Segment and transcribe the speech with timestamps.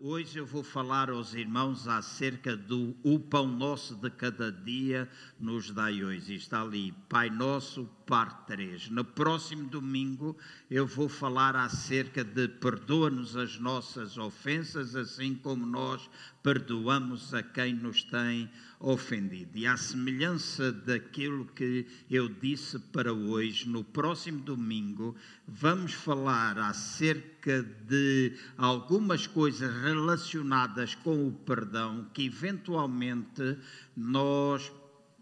[0.00, 5.70] hoje eu vou falar aos irmãos acerca do o pão nosso de cada dia nos
[5.70, 6.34] dai hoje.
[6.34, 8.88] Está ali, Pai Nosso, parte 3.
[8.88, 10.34] No próximo domingo
[10.70, 16.08] eu vou falar acerca de perdoa-nos as nossas ofensas, assim como nós
[16.42, 18.50] perdoamos a quem nos tem
[18.80, 19.58] ofendido.
[19.58, 25.14] E à semelhança daquilo que eu disse para hoje, no próximo domingo
[25.46, 33.58] vamos falar acerca de algumas coisas relacionadas com o perdão que eventualmente
[33.94, 34.72] nós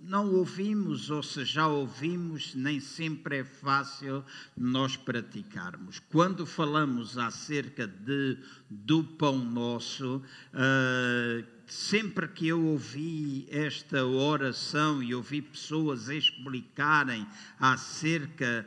[0.07, 4.25] não ouvimos, ou se já ouvimos, nem sempre é fácil
[4.57, 5.99] nós praticarmos.
[6.11, 8.39] Quando falamos acerca de,
[8.71, 10.23] do pão nosso,
[10.55, 17.27] uh, sempre que eu ouvi esta oração e ouvi pessoas explicarem
[17.59, 18.65] acerca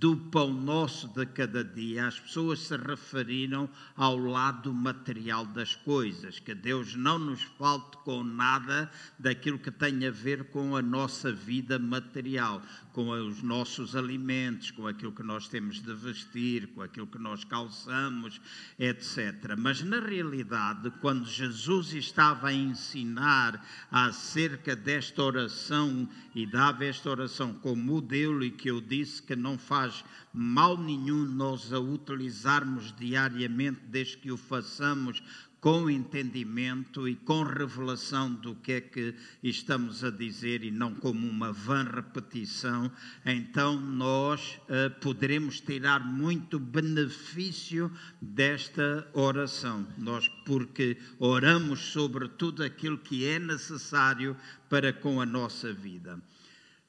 [0.00, 6.38] do pão nosso de cada dia, as pessoas se referiram ao lado material das coisas,
[6.38, 11.30] que Deus não nos falte com nada daquilo que tem a ver com a nossa
[11.30, 12.62] vida material,
[13.00, 17.44] com os nossos alimentos, com aquilo que nós temos de vestir, com aquilo que nós
[17.44, 18.38] calçamos,
[18.78, 19.54] etc.
[19.56, 27.54] Mas na realidade, quando Jesus estava a ensinar acerca desta oração e dava esta oração
[27.54, 33.80] como modelo e que eu disse que não faz mal nenhum nós a utilizarmos diariamente,
[33.86, 35.22] desde que o façamos
[35.60, 41.28] com entendimento e com revelação do que é que estamos a dizer e não como
[41.28, 42.90] uma vã repetição,
[43.26, 49.86] então nós uh, poderemos tirar muito benefício desta oração.
[49.98, 54.36] Nós, porque oramos sobre tudo aquilo que é necessário
[54.68, 56.18] para com a nossa vida.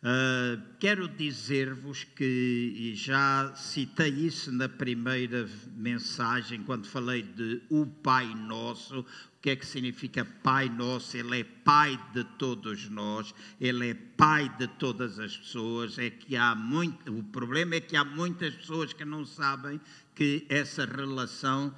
[0.04, 7.86] Uh, quero dizer-vos que, e já citei isso na primeira mensagem, quando falei de o
[7.86, 9.06] Pai Nosso, o
[9.40, 11.16] que é que significa Pai Nosso?
[11.16, 16.00] Ele é Pai de todos nós, Ele é Pai de todas as pessoas.
[16.00, 19.80] É que há muito, o problema é que há muitas pessoas que não sabem
[20.16, 21.74] que essa relação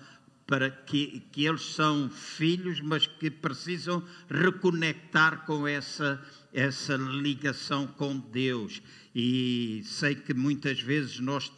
[0.46, 6.22] para que, que eles são filhos, mas que precisam reconectar com essa
[6.54, 8.82] essa ligação com Deus.
[9.16, 11.52] E sei que muitas vezes nós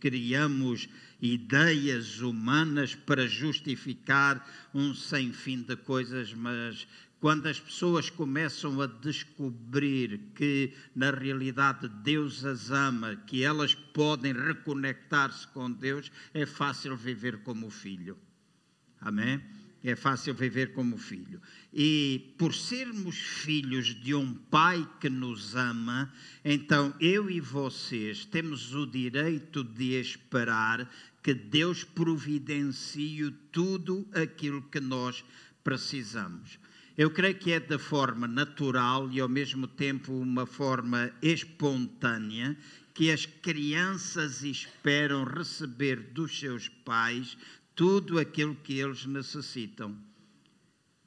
[0.00, 0.88] criamos
[1.22, 6.86] ideias humanas para justificar um sem fim de coisas, mas
[7.20, 14.32] quando as pessoas começam a descobrir que na realidade Deus as ama, que elas podem
[14.32, 18.16] reconectar-se com Deus, é fácil viver como filho.
[19.00, 19.40] Amém?
[19.82, 21.40] é fácil viver como filho.
[21.72, 26.12] E por sermos filhos de um pai que nos ama,
[26.44, 30.90] então eu e vocês temos o direito de esperar
[31.22, 35.24] que Deus providencie tudo aquilo que nós
[35.64, 36.58] precisamos.
[36.96, 42.56] Eu creio que é da forma natural e ao mesmo tempo uma forma espontânea
[42.92, 47.38] que as crianças esperam receber dos seus pais
[47.80, 49.96] tudo aquilo que eles necessitam.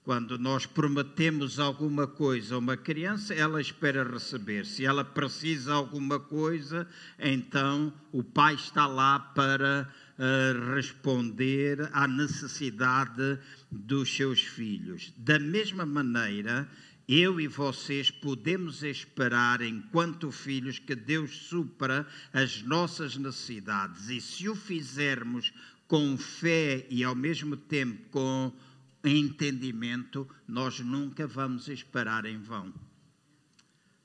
[0.04, 4.66] Quando nós prometemos alguma coisa a uma criança, ela espera receber.
[4.66, 6.88] Se ela precisa alguma coisa,
[7.20, 13.38] então o pai está lá para uh, responder à necessidade
[13.70, 15.14] dos seus filhos.
[15.16, 16.68] Da mesma maneira,
[17.08, 24.10] eu e vocês podemos esperar, enquanto filhos, que Deus supra as nossas necessidades.
[24.10, 25.54] E se o fizermos
[25.94, 28.52] com fé e ao mesmo tempo com
[29.04, 32.74] entendimento, nós nunca vamos esperar em vão.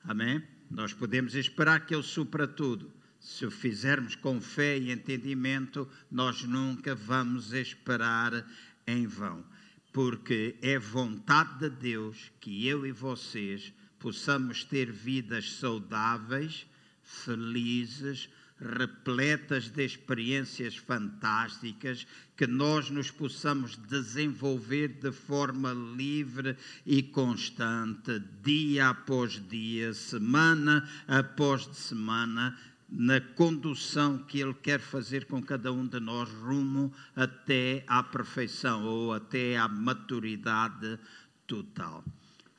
[0.03, 0.39] Amém?
[0.69, 2.93] Nós podemos esperar que Ele supra tudo.
[3.19, 8.47] Se o fizermos com fé e entendimento, nós nunca vamos esperar
[8.85, 9.43] em vão.
[9.91, 16.67] Porque é vontade de Deus que eu e vocês possamos ter vidas saudáveis,
[17.01, 18.29] felizes,
[18.61, 22.05] repletas de experiências fantásticas,
[22.35, 31.65] que nós nos possamos desenvolver de forma livre e constante, dia após dia, semana após
[31.73, 32.57] semana,
[32.89, 38.83] na condução que Ele quer fazer com cada um de nós rumo até à perfeição
[38.83, 40.99] ou até à maturidade
[41.45, 42.03] total.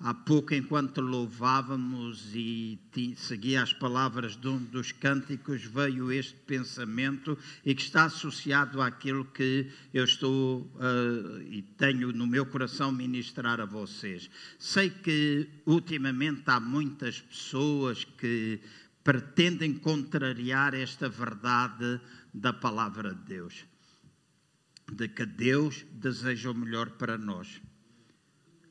[0.02, 2.78] Há pouco, enquanto louvávamos e
[3.18, 7.36] seguia as palavras de um dos cânticos, veio este pensamento
[7.66, 13.60] e que está associado àquilo que eu estou uh, e tenho no meu coração ministrar
[13.60, 14.30] a vocês.
[14.58, 18.58] Sei que ultimamente há muitas pessoas que
[19.04, 22.00] pretendem contrariar esta verdade
[22.32, 23.66] da palavra de Deus.
[24.90, 27.60] de que Deus deseja o melhor para nós.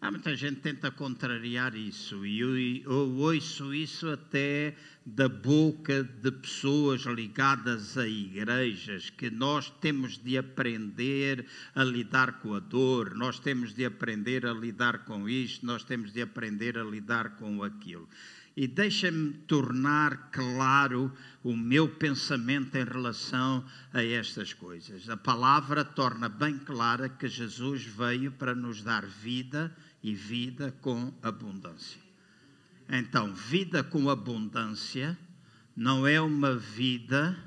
[0.01, 4.73] Há muita gente tenta contrariar isso e eu, eu ouço isso até
[5.05, 12.53] da boca de pessoas ligadas a igrejas, que nós temos de aprender a lidar com
[12.53, 16.83] a dor, nós temos de aprender a lidar com isto, nós temos de aprender a
[16.83, 18.07] lidar com aquilo.
[18.55, 21.11] E deixa-me tornar claro
[21.43, 25.09] o meu pensamento em relação a estas coisas.
[25.09, 31.13] A palavra torna bem clara que Jesus veio para nos dar vida e vida com
[31.21, 32.01] abundância.
[32.89, 35.17] Então, vida com abundância
[35.75, 37.37] não é uma vida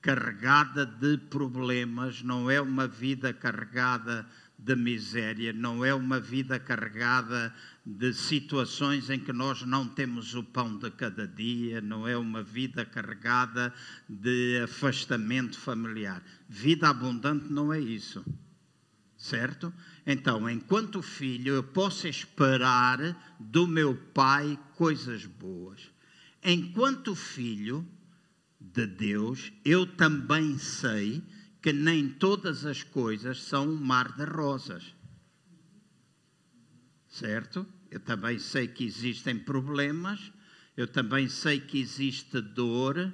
[0.00, 4.26] carregada de problemas, não é uma vida carregada
[4.58, 7.54] de miséria, não é uma vida carregada
[7.86, 12.42] de situações em que nós não temos o pão de cada dia, não é uma
[12.42, 13.72] vida carregada
[14.08, 16.22] de afastamento familiar.
[16.48, 18.24] Vida abundante não é isso,
[19.16, 19.72] certo?
[20.10, 22.98] Então, enquanto filho, eu posso esperar
[23.38, 25.82] do meu pai coisas boas.
[26.42, 27.86] Enquanto filho
[28.58, 31.22] de Deus, eu também sei
[31.60, 34.94] que nem todas as coisas são um mar de rosas.
[37.06, 37.66] Certo?
[37.90, 40.32] Eu também sei que existem problemas,
[40.74, 43.12] eu também sei que existe dor,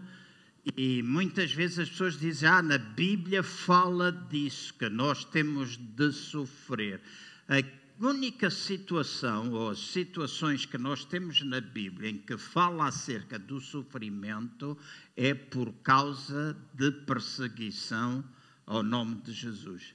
[0.77, 6.11] e muitas vezes as pessoas dizem: Ah, na Bíblia fala disso, que nós temos de
[6.13, 7.03] sofrer.
[7.49, 7.63] A
[8.01, 13.61] única situação, ou as situações que nós temos na Bíblia em que fala acerca do
[13.61, 14.77] sofrimento,
[15.15, 18.25] é por causa de perseguição
[18.67, 19.95] ao nome de Jesus.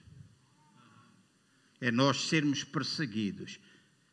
[1.82, 3.60] É nós sermos perseguidos.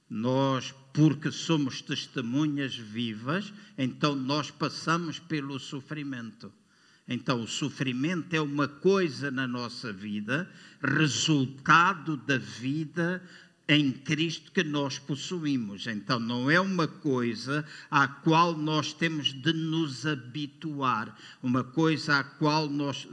[0.08, 6.52] Nós, porque somos testemunhas vivas, então nós passamos pelo sofrimento.
[7.08, 10.50] Então, o sofrimento é uma coisa na nossa vida,
[10.82, 13.22] resultado da vida
[13.68, 15.86] em Cristo que nós possuímos.
[15.86, 22.24] Então, não é uma coisa à qual nós temos de nos habituar, uma coisa à
[22.24, 23.08] qual nós,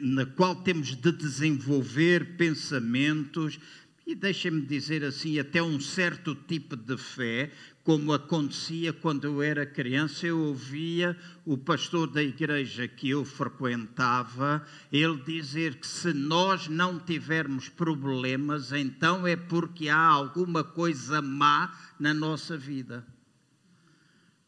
[0.00, 3.58] na qual temos de desenvolver pensamentos,
[4.10, 7.48] e deixem-me dizer assim, até um certo tipo de fé,
[7.84, 11.16] como acontecia quando eu era criança, eu ouvia
[11.46, 18.72] o pastor da igreja que eu frequentava, ele dizer que se nós não tivermos problemas,
[18.72, 23.06] então é porque há alguma coisa má na nossa vida.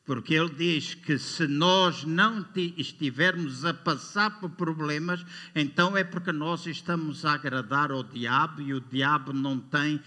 [0.04, 2.44] Porque ele diz que se nós não
[2.76, 8.74] estivermos a passar por problemas, então é porque nós estamos a agradar ao diabo e
[8.74, 10.00] o diabo não tem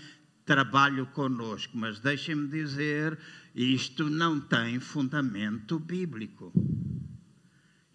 [0.46, 1.78] trabalho conosco.
[1.78, 3.18] Mas deixem-me dizer,
[3.56, 6.52] isto não tem fundamento bíblico.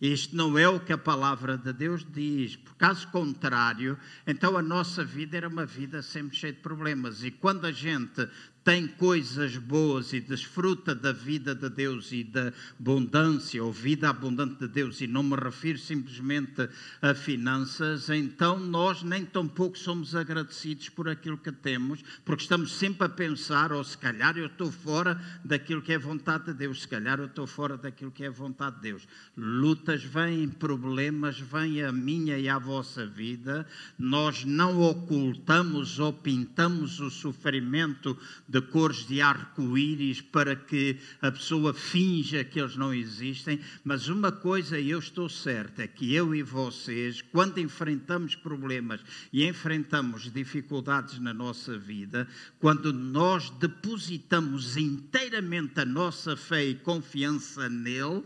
[0.01, 2.57] Isto não é o que a palavra de Deus diz.
[2.57, 7.23] Por caso contrário, então a nossa vida era uma vida sempre cheia de problemas.
[7.23, 8.27] E quando a gente
[8.63, 14.61] tem coisas boas e desfruta da vida de Deus e da abundância, ou vida abundante
[14.61, 16.69] de Deus, e não me refiro simplesmente
[17.01, 22.73] a finanças, então nós nem tão pouco somos agradecidos por aquilo que temos, porque estamos
[22.73, 26.55] sempre a pensar, ou oh, se calhar eu estou fora daquilo que é vontade de
[26.55, 29.09] Deus, se calhar eu estou fora daquilo que é vontade de Deus.
[29.37, 33.67] Lutas vêm, problemas vêm à minha e à vossa vida,
[33.99, 38.19] nós não ocultamos ou pintamos o sofrimento
[38.51, 44.33] de cores de arco-íris para que a pessoa finja que eles não existem, mas uma
[44.33, 49.01] coisa eu estou certa é que eu e vocês, quando enfrentamos problemas
[49.33, 52.27] e enfrentamos dificuldades na nossa vida,
[52.59, 58.25] quando nós depositamos inteiramente a nossa fé e confiança nele,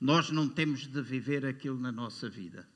[0.00, 2.66] nós não temos de viver aquilo na nossa vida.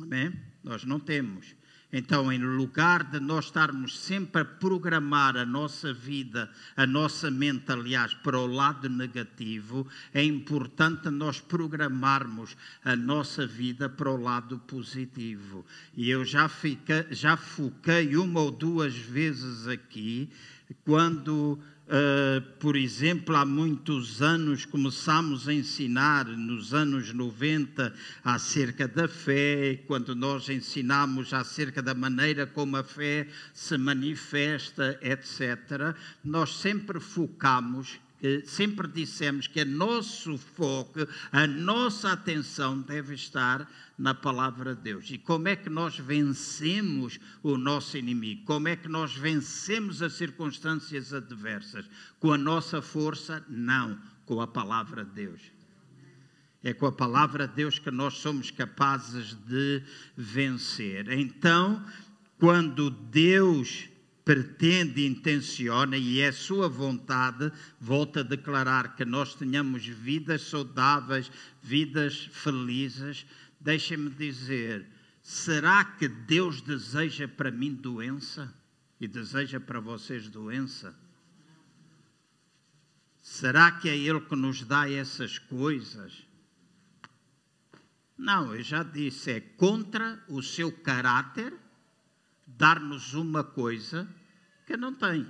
[0.00, 0.32] Amém?
[0.64, 1.54] Nós não temos.
[1.92, 7.70] Então, em lugar de nós estarmos sempre a programar a nossa vida, a nossa mente,
[7.70, 14.58] aliás, para o lado negativo, é importante nós programarmos a nossa vida para o lado
[14.58, 15.64] positivo.
[15.96, 20.28] E eu já, fiquei, já foquei uma ou duas vezes aqui,
[20.84, 29.06] quando Uh, por exemplo, há muitos anos começámos a ensinar, nos anos 90, acerca da
[29.06, 36.98] fé, quando nós ensinamos acerca da maneira como a fé se manifesta, etc., nós sempre
[38.44, 45.10] sempre dissemos que o nosso foco, a nossa atenção deve estar na palavra de Deus.
[45.10, 48.44] E como é que nós vencemos o nosso inimigo?
[48.44, 51.86] Como é que nós vencemos as circunstâncias adversas?
[52.20, 53.44] Com a nossa força?
[53.48, 55.40] Não, com a palavra de Deus.
[56.62, 59.82] É com a palavra de Deus que nós somos capazes de
[60.16, 61.10] vencer.
[61.10, 61.84] Então,
[62.38, 63.88] quando Deus
[64.26, 71.30] pretende, intenciona e é sua vontade, volta a declarar que nós tenhamos vidas saudáveis,
[71.62, 73.24] vidas felizes.
[73.60, 74.84] Deixem-me dizer,
[75.22, 78.52] será que Deus deseja para mim doença
[79.00, 80.92] e deseja para vocês doença?
[83.22, 86.26] Será que é Ele que nos dá essas coisas?
[88.18, 91.54] Não, eu já disse, é contra o seu caráter
[92.56, 94.08] dar-nos uma coisa
[94.66, 95.26] que não tem.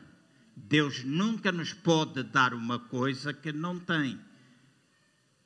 [0.57, 4.19] Deus nunca nos pode dar uma coisa que não tem.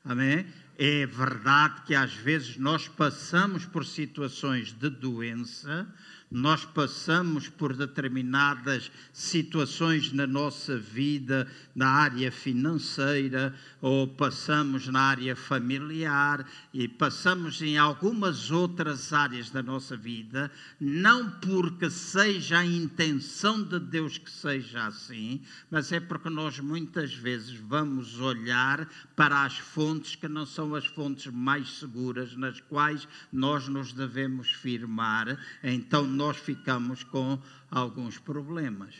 [0.03, 0.45] Amém?
[0.77, 5.87] É verdade que às vezes nós passamos por situações de doença,
[6.31, 11.45] nós passamos por determinadas situações na nossa vida,
[11.75, 19.61] na área financeira, ou passamos na área familiar, e passamos em algumas outras áreas da
[19.61, 26.29] nossa vida, não porque seja a intenção de Deus que seja assim, mas é porque
[26.29, 28.87] nós muitas vezes vamos olhar
[29.21, 34.51] para as fontes que não são as fontes mais seguras, nas quais nós nos devemos
[34.51, 35.37] firmar.
[35.61, 38.95] Então, nós ficamos com alguns problemas.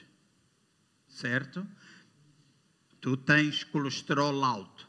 [1.07, 1.67] Certo?
[2.99, 4.87] Tu tens colesterol alto.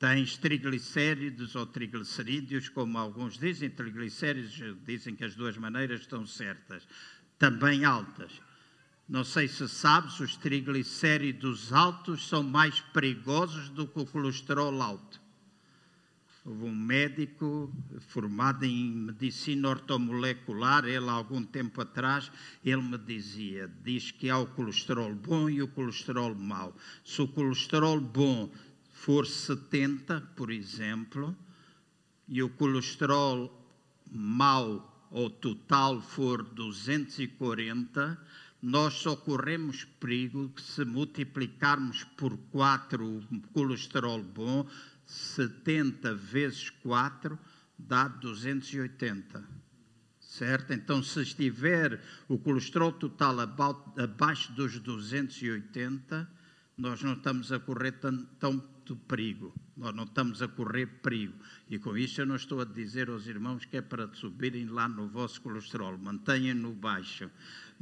[0.00, 6.88] Tens triglicéridos ou triglicerídeos, como alguns dizem, triglicéridos dizem que as duas maneiras estão certas,
[7.38, 8.32] também altas.
[9.12, 15.20] Não sei se sabes, os triglicéridos altos são mais perigosos do que o colesterol alto.
[16.46, 17.70] Houve um médico
[18.08, 22.32] formado em medicina ortomolecular, ele há algum tempo atrás,
[22.64, 26.74] ele me dizia, diz que há o colesterol bom e o colesterol mau.
[27.04, 28.50] Se o colesterol bom
[28.94, 31.36] for 70, por exemplo,
[32.26, 33.62] e o colesterol
[34.10, 38.18] mau ou total for 240,
[38.62, 44.64] nós só corremos perigo se multiplicarmos por 4 o colesterol bom,
[45.04, 47.36] 70 vezes 4
[47.76, 49.44] dá 280.
[50.20, 50.72] Certo?
[50.72, 56.30] Então, se estiver o colesterol total abaixo dos 280,
[56.78, 59.52] nós não estamos a correr tanto perigo.
[59.76, 61.34] Nós não estamos a correr perigo.
[61.68, 64.88] E com isso eu não estou a dizer aos irmãos que é para subirem lá
[64.88, 65.98] no vosso colesterol.
[65.98, 67.30] Mantenham-no baixo.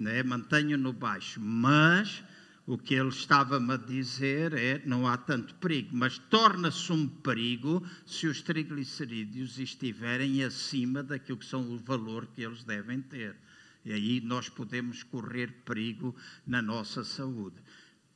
[0.01, 0.23] Né?
[0.23, 1.39] Mantenham-no baixo.
[1.39, 2.25] Mas
[2.67, 7.87] o que ele estava-me a dizer é: não há tanto perigo, mas torna-se um perigo
[8.07, 13.37] se os triglicerídeos estiverem acima daquilo que são o valor que eles devem ter.
[13.85, 16.17] E aí nós podemos correr perigo
[16.47, 17.57] na nossa saúde.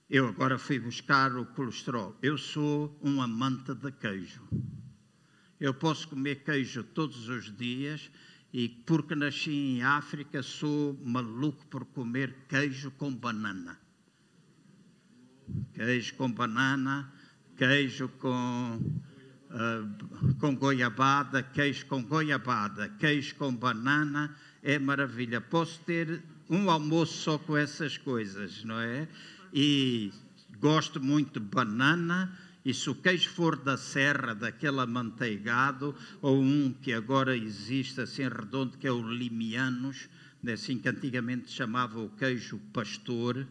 [0.09, 2.17] Eu agora fui buscar o colesterol.
[2.23, 4.43] Eu sou um amante de queijo.
[5.61, 8.11] Eu posso comer queijo todos os dias
[8.55, 13.79] e porque nasci em África sou maluco por comer queijo com banana
[15.73, 17.13] queijo com banana,
[17.57, 18.81] queijo com,
[19.51, 25.41] uh, com goiabada, queijo com goiabada, queijo com banana, é maravilha.
[25.41, 29.09] Posso ter um almoço só com essas coisas, não é?
[29.53, 30.13] E
[30.59, 32.39] gosto muito de banana.
[32.65, 38.23] E se o queijo for da serra, daquele amanteigado, ou um que agora existe assim
[38.23, 40.09] redondo, que é o limianos,
[40.51, 43.47] assim que antigamente chamava o queijo pastor,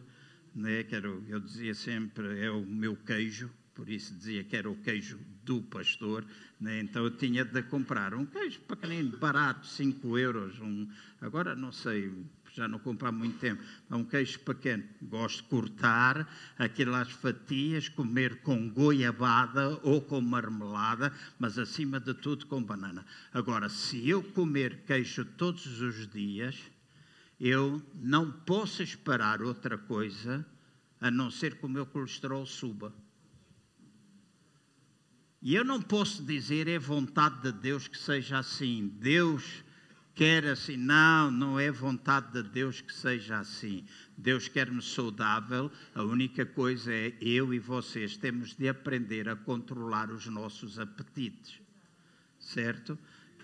[0.54, 4.68] né, que era, eu dizia sempre, é o meu queijo, por isso dizia que era
[4.70, 6.24] o queijo do pastor,
[6.60, 6.80] né?
[6.80, 10.88] então eu tinha de comprar um queijo pequenino, barato, 5 euros, um,
[11.20, 12.12] agora não sei,
[12.54, 18.42] já não compro há muito tempo, um queijo pequeno, gosto de cortar aquelas fatias, comer
[18.42, 23.04] com goiabada ou com marmelada, mas acima de tudo com banana.
[23.32, 26.56] Agora, se eu comer queijo todos os dias,
[27.40, 30.46] eu não posso esperar outra coisa
[31.00, 32.94] a não ser que o meu colesterol suba.
[35.42, 38.88] E eu não posso dizer é vontade de Deus que seja assim.
[39.00, 39.63] Deus
[40.14, 40.76] quer assim.
[40.76, 43.84] Não, não é vontade de Deus que seja assim.
[44.16, 45.70] Deus quer-me saudável.
[45.94, 51.60] A única coisa é eu e vocês temos de aprender a controlar os nossos apetites.
[52.38, 52.98] Certo?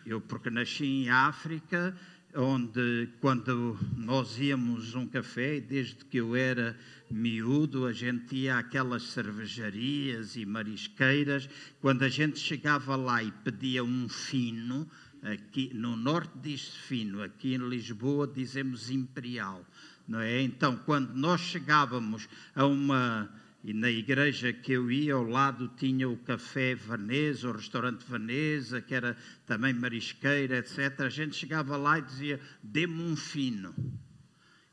[0.06, 1.94] Eu, porque nasci em África,
[2.34, 6.76] onde quando nós íamos um café, desde que eu era
[7.10, 11.48] miúdo, a gente ia àquelas cervejarias e marisqueiras,
[11.80, 14.88] quando a gente chegava lá e pedia um fino,
[15.22, 19.64] aqui no norte diz fino, aqui em Lisboa dizemos imperial,
[20.08, 20.42] não é?
[20.42, 23.30] Então, quando nós chegávamos a uma
[23.62, 28.80] e na igreja que eu ia, ao lado tinha o Café Veneza, o restaurante Veneza,
[28.80, 29.14] que era
[29.46, 31.00] também marisqueira, etc.
[31.00, 33.74] A gente chegava lá e dizia: dê-me um fino.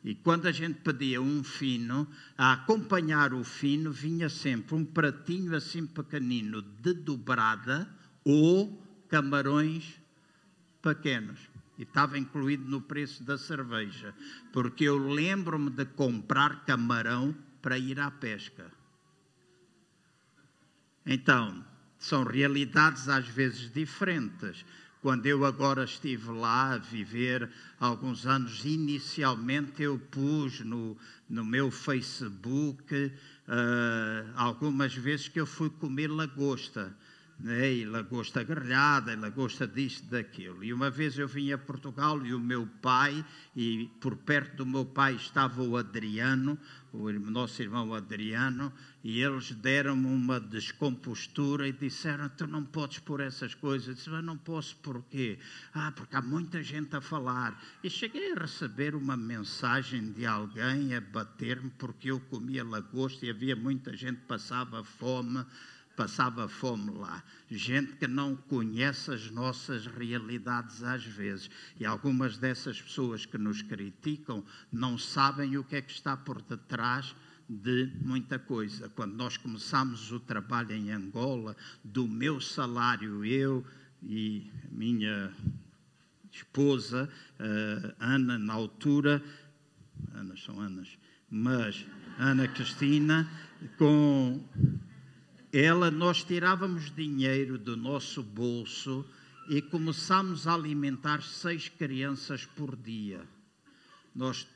[0.06, 5.54] E quando a gente pedia um fino, a acompanhar o fino vinha sempre um pratinho
[5.54, 7.90] assim pequenino de dobrada
[8.24, 9.97] ou camarões
[10.82, 11.40] pequenos.
[11.78, 14.14] E estava incluído no preço da cerveja,
[14.52, 18.72] porque eu lembro-me de comprar camarão para ir à pesca.
[21.06, 21.64] Então,
[22.00, 24.66] são realidades às vezes diferentes.
[25.02, 30.98] Quando eu agora estive lá a viver alguns anos, inicialmente eu pus no,
[31.30, 36.96] no meu Facebook uh, algumas vezes que eu fui comer lagosta
[37.40, 37.74] né?
[37.74, 40.64] e lagosta grelhada, e lagosta disto, daquilo.
[40.64, 43.24] E uma vez eu vim a Portugal e o meu pai,
[43.56, 46.58] e por perto do meu pai estava o Adriano,
[46.92, 53.22] o nosso irmão Adriano, e eles deram-me uma descompostura e disseram: Tu não podes pôr
[53.22, 53.88] essas coisas.
[53.88, 55.38] Eu disse: Mas não posso porquê?
[55.74, 57.62] Ah, porque há muita gente a falar.
[57.84, 63.30] E cheguei a receber uma mensagem de alguém a bater-me porque eu comia lagosta e
[63.30, 65.46] havia muita gente que passava fome
[65.98, 67.24] passava fome lá.
[67.50, 71.50] Gente que não conhece as nossas realidades às vezes.
[71.80, 76.40] E algumas dessas pessoas que nos criticam não sabem o que é que está por
[76.44, 77.16] detrás
[77.50, 78.90] de muita coisa.
[78.90, 83.66] Quando nós começamos o trabalho em Angola, do meu salário, eu
[84.04, 85.34] e minha
[86.32, 89.24] esposa, uh, Ana, na altura,
[90.14, 90.96] Ana são Anas,
[91.28, 91.86] mas
[92.20, 93.28] Ana Cristina,
[93.78, 94.44] com
[95.52, 99.06] ela, nós tirávamos dinheiro do nosso bolso
[99.50, 103.26] e começámos a alimentar seis crianças por dia.
[104.14, 104.48] Nós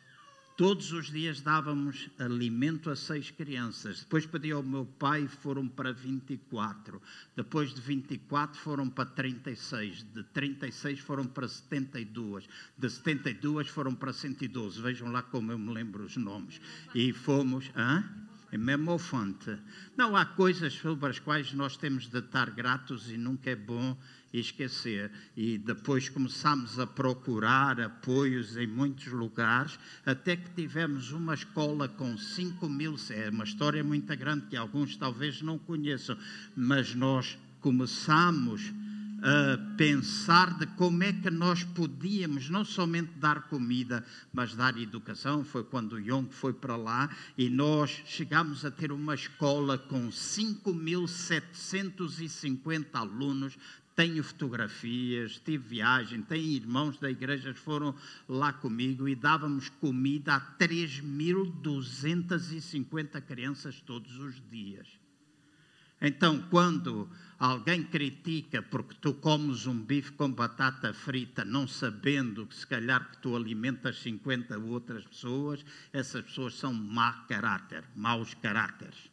[0.57, 4.01] todos os dias dávamos alimento a seis crianças.
[4.01, 7.01] Depois pedi ao meu pai, foram para 24.
[7.35, 10.03] Depois de 24 foram para 36.
[10.13, 12.47] De 36 foram para 72.
[12.77, 14.81] De 72 foram para 112.
[14.81, 16.59] Vejam lá como eu me lembro os nomes.
[16.93, 17.71] E fomos.
[17.75, 18.03] Hã?
[18.51, 19.57] É mesmo fonte.
[19.95, 23.97] Não há coisas sobre as quais nós temos de estar gratos e nunca é bom
[24.33, 25.11] esquecer.
[25.35, 32.17] E depois começámos a procurar apoios em muitos lugares, até que tivemos uma escola com
[32.17, 32.95] 5 mil.
[33.09, 36.17] É uma história muito grande que alguns talvez não conheçam,
[36.55, 38.73] mas nós começamos
[39.21, 44.03] a pensar de como é que nós podíamos não somente dar comida,
[44.33, 45.43] mas dar educação.
[45.43, 47.07] Foi quando o Yong foi para lá
[47.37, 53.55] e nós chegámos a ter uma escola com 5.750 alunos.
[53.95, 57.93] Tenho fotografias, tive viagem, tenho irmãos da igreja que foram
[58.27, 65.00] lá comigo e dávamos comida a 3.250 crianças todos os dias.
[66.01, 72.55] Então, quando alguém critica porque tu comes um bife com batata frita, não sabendo que
[72.55, 79.10] se calhar que tu alimentas 50 outras pessoas, essas pessoas são má caráter, maus caráteres.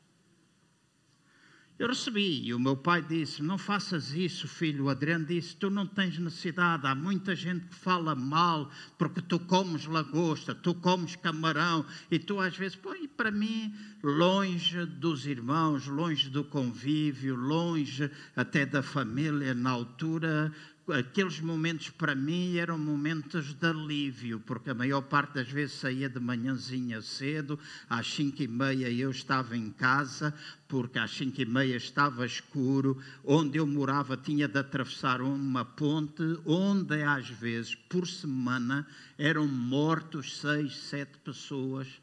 [1.78, 4.86] Eu recebi e o meu pai disse: Não faças isso, filho.
[4.86, 6.84] O Adriano disse: Tu não tens necessidade.
[6.84, 12.40] Há muita gente que fala mal porque tu comes lagosta, tu comes camarão e tu
[12.40, 19.54] às vezes, põe para mim, longe dos irmãos, longe do convívio, longe até da família
[19.54, 20.52] na altura,
[20.92, 26.08] aqueles momentos para mim eram momentos de alívio, porque a maior parte das vezes saía
[26.08, 30.34] de manhãzinha cedo, às cinco e meia eu estava em casa,
[30.66, 36.22] porque às cinco e meia estava escuro, onde eu morava tinha de atravessar uma ponte,
[36.46, 38.86] onde às vezes, por semana,
[39.18, 42.00] eram mortos seis, sete pessoas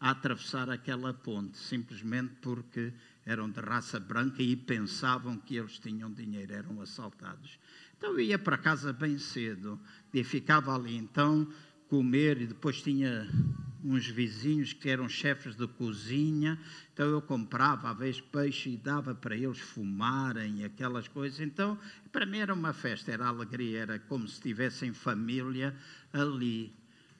[0.00, 2.92] a atravessar aquela ponte, simplesmente porque
[3.24, 7.58] eram de raça branca e pensavam que eles tinham dinheiro, eram assaltados.
[8.04, 9.80] Então eu ia para casa bem cedo
[10.12, 10.94] e ficava ali.
[10.94, 11.50] Então
[11.88, 13.26] comer e depois tinha
[13.82, 16.60] uns vizinhos que eram chefes de cozinha,
[16.92, 21.40] então eu comprava às vezes peixe e dava para eles fumarem aquelas coisas.
[21.40, 21.78] Então,
[22.12, 25.74] para mim era uma festa, era alegria, era como se estivessem família
[26.12, 26.74] ali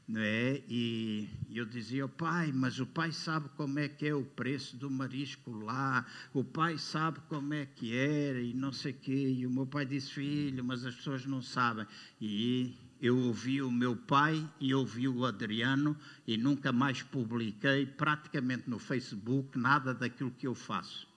[0.06, 0.62] não é?
[0.68, 4.90] E eu dizia, pai, mas o pai sabe como é que é o preço do
[4.90, 9.34] marisco lá, o pai sabe como é que era e não sei quê.
[9.38, 11.86] E o meu pai disse, filho, mas as pessoas não sabem.
[12.20, 18.68] E eu ouvi o meu pai e ouvi o Adriano e nunca mais publiquei praticamente
[18.68, 21.08] no Facebook nada daquilo que eu faço.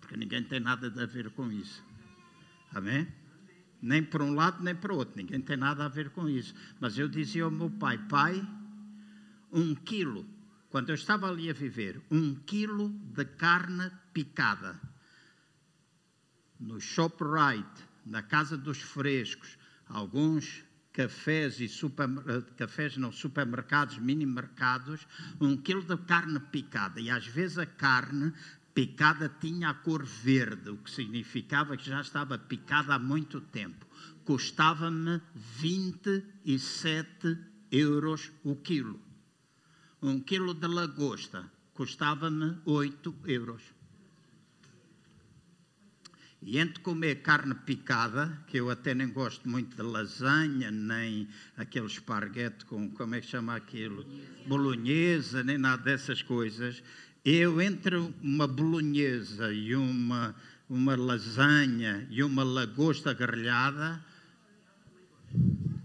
[0.00, 1.84] Porque ninguém tem nada a ver com isso.
[2.74, 3.06] Amém?
[3.82, 6.54] Nem para um lado nem para o outro, ninguém tem nada a ver com isso.
[6.80, 8.46] Mas eu dizia ao meu pai: pai,
[9.52, 10.24] um quilo
[10.70, 14.80] quando eu estava ali a viver, um quilo de carne picada
[16.58, 22.08] no ShopRite, na Casa dos Frescos, alguns cafés e super,
[22.56, 25.06] cafés não, supermercados, mini mercados,
[25.40, 27.00] um quilo de carne picada.
[27.00, 28.32] E às vezes a carne
[28.74, 33.86] picada tinha a cor verde, o que significava que já estava picada há muito tempo.
[34.24, 37.38] Custava-me 27
[37.70, 39.00] euros o quilo.
[40.00, 43.62] Um quilo de lagosta custava-me 8 euros.
[46.44, 51.86] E entre comer carne picada, que eu até nem gosto muito de lasanha, nem aquele
[51.86, 54.04] esparguete com, como é que chama aquilo?
[54.46, 56.82] Bolonhesa, nem nada dessas coisas.
[57.24, 60.34] Eu, entre uma bolonhesa e uma,
[60.68, 64.04] uma lasanha e uma lagosta grelhada,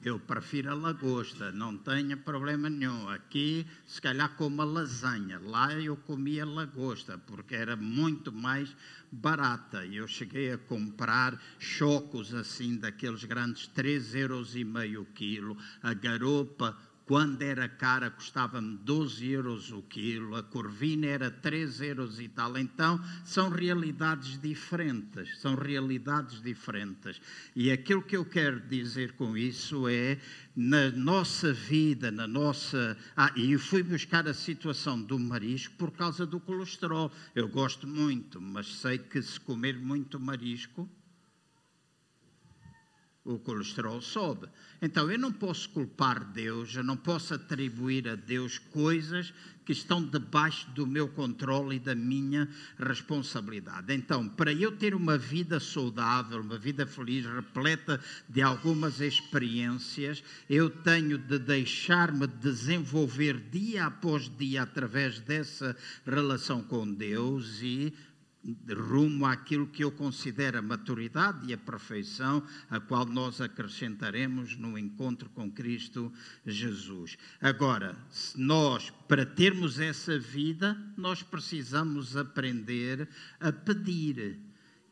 [0.03, 3.07] eu prefiro a lagosta, não tenho problema nenhum.
[3.09, 5.39] Aqui, se calhar, como a lasanha.
[5.39, 8.75] Lá eu comia lagosta, porque era muito mais
[9.11, 9.85] barata.
[9.85, 15.57] Eu cheguei a comprar chocos assim, daqueles grandes, 3,5 euros o quilo.
[15.83, 16.75] A garopa
[17.07, 22.57] quando era cara, custava-me 12 euros o quilo, a corvina era 3 euros e tal.
[22.57, 27.21] Então, são realidades diferentes, são realidades diferentes.
[27.55, 30.19] E aquilo que eu quero dizer com isso é,
[30.53, 32.97] na nossa vida, na nossa...
[33.15, 37.09] Ah, e eu fui buscar a situação do marisco por causa do colesterol.
[37.33, 40.89] Eu gosto muito, mas sei que se comer muito marisco,
[43.27, 44.47] o colesterol sobe.
[44.81, 49.33] Então eu não posso culpar Deus, eu não posso atribuir a Deus coisas
[49.65, 52.47] que estão debaixo do meu controle e da minha
[52.79, 53.93] responsabilidade.
[53.93, 60.69] Então, para eu ter uma vida saudável, uma vida feliz, repleta de algumas experiências, eu
[60.69, 67.93] tenho de deixar-me desenvolver dia após dia através dessa relação com Deus e
[68.69, 74.77] rumo àquilo que eu considero a maturidade e a perfeição, a qual nós acrescentaremos no
[74.77, 76.11] encontro com Cristo
[76.45, 77.17] Jesus.
[77.41, 77.97] Agora,
[78.35, 83.07] nós, para termos essa vida, nós precisamos aprender
[83.39, 84.46] a pedir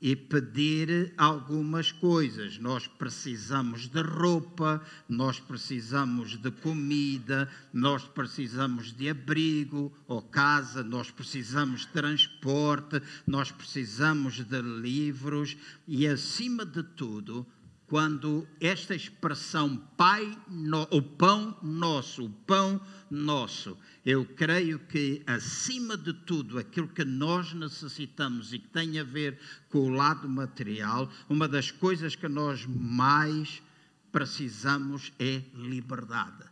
[0.05, 2.59] e pedir algumas coisas.
[2.59, 11.09] Nós precisamos de roupa, nós precisamos de comida, nós precisamos de abrigo ou casa, nós
[11.09, 17.43] precisamos de transporte, nós precisamos de livros e, acima de tudo,
[17.87, 25.97] quando esta expressão Pai, no, o pão nosso, o pão nosso, eu creio que acima
[25.97, 31.11] de tudo aquilo que nós necessitamos e que tem a ver com o lado material,
[31.27, 33.63] uma das coisas que nós mais
[34.11, 36.45] precisamos é liberdade.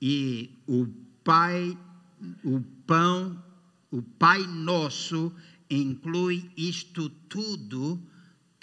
[0.00, 0.86] E o
[1.24, 1.78] Pai,
[2.44, 3.42] o pão,
[3.90, 5.34] o Pai nosso
[5.70, 7.98] inclui isto tudo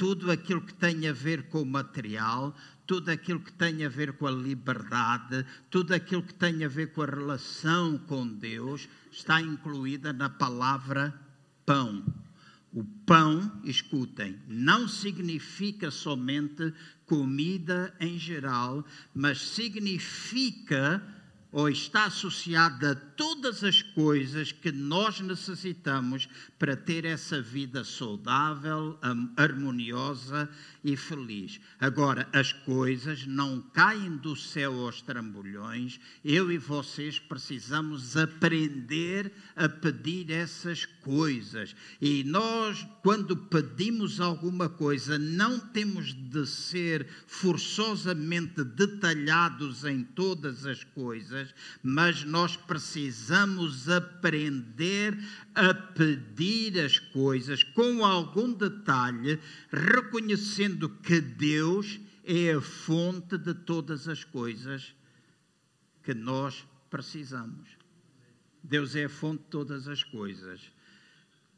[0.01, 2.55] tudo aquilo que tem a ver com o material,
[2.91, 6.91] tudo aquilo que tem a ver com a liberdade, tudo aquilo que tem a ver
[6.91, 11.17] com a relação com Deus, está incluída na palavra
[11.65, 12.03] pão.
[12.73, 16.73] O pão, escutem, não significa somente
[17.05, 21.01] comida em geral, mas significa
[21.51, 28.97] ou está associada a todas as coisas que nós necessitamos para ter essa vida saudável,
[29.35, 30.49] harmoniosa
[30.83, 31.59] e feliz.
[31.79, 39.67] Agora, as coisas não caem do céu aos trambolhões, eu e vocês precisamos aprender a
[39.67, 41.75] pedir essas coisas.
[41.99, 50.83] E nós, quando pedimos alguma coisa, não temos de ser forçosamente detalhados em todas as
[50.83, 51.40] coisas,
[51.81, 55.17] mas nós precisamos aprender
[55.55, 59.39] a pedir as coisas com algum detalhe,
[59.71, 64.93] reconhecendo que Deus é a fonte de todas as coisas
[66.03, 67.69] que nós precisamos.
[68.63, 70.61] Deus é a fonte de todas as coisas.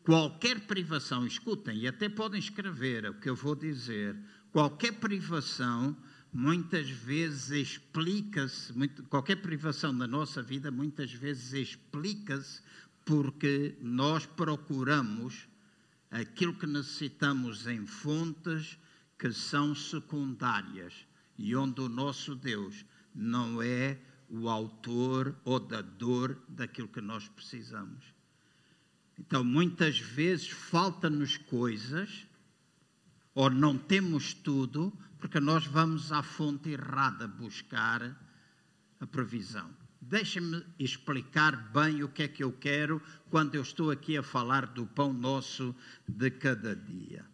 [0.03, 4.15] Qualquer privação, escutem, e até podem escrever o que eu vou dizer,
[4.51, 5.95] qualquer privação
[6.33, 8.73] muitas vezes explica-se,
[9.09, 12.61] qualquer privação na nossa vida muitas vezes explica-se
[13.05, 15.47] porque nós procuramos
[16.09, 18.79] aquilo que necessitamos em fontes
[19.17, 21.05] que são secundárias
[21.37, 28.03] e onde o nosso Deus não é o autor ou dador daquilo que nós precisamos.
[29.19, 32.25] Então, muitas vezes falta-nos coisas
[33.35, 34.91] ou não temos tudo
[35.23, 38.13] porque nós vamos à fonte errada buscar
[38.99, 39.73] a previsão.
[40.01, 44.65] Deixa-me explicar bem o que é que eu quero quando eu estou aqui a falar
[44.65, 45.73] do pão nosso
[46.05, 47.25] de cada dia.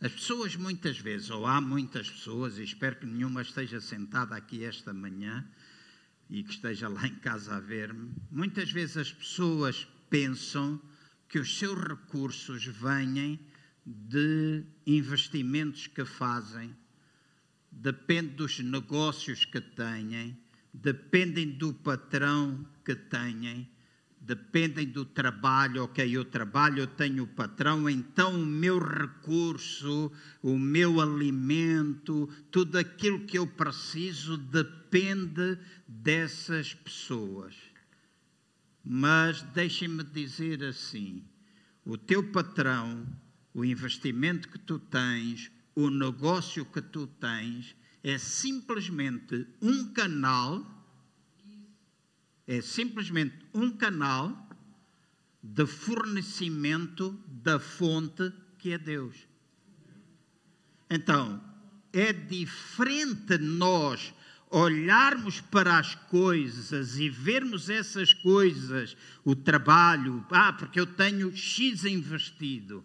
[0.00, 4.64] As pessoas muitas vezes, ou há muitas pessoas, e espero que nenhuma esteja sentada aqui
[4.64, 5.46] esta manhã
[6.30, 10.80] e que esteja lá em casa a ver-me, muitas vezes as pessoas pensam
[11.28, 13.38] que os seus recursos venham
[13.84, 16.74] de investimentos que fazem,
[17.70, 20.36] depende dos negócios que têm,
[20.72, 23.68] dependem do patrão que têm,
[24.20, 30.56] dependem do trabalho, ok, eu trabalho, eu tenho o patrão, então o meu recurso, o
[30.56, 37.56] meu alimento, tudo aquilo que eu preciso depende dessas pessoas.
[38.84, 41.24] Mas deixem-me dizer assim:
[41.84, 43.06] o teu patrão,
[43.54, 50.66] o investimento que tu tens, o negócio que tu tens, é simplesmente um canal,
[52.46, 54.48] é simplesmente um canal
[55.42, 59.16] de fornecimento da fonte que é Deus.
[60.88, 61.42] Então,
[61.92, 64.14] é diferente nós
[64.50, 71.84] olharmos para as coisas e vermos essas coisas, o trabalho, ah, porque eu tenho X
[71.84, 72.84] investido.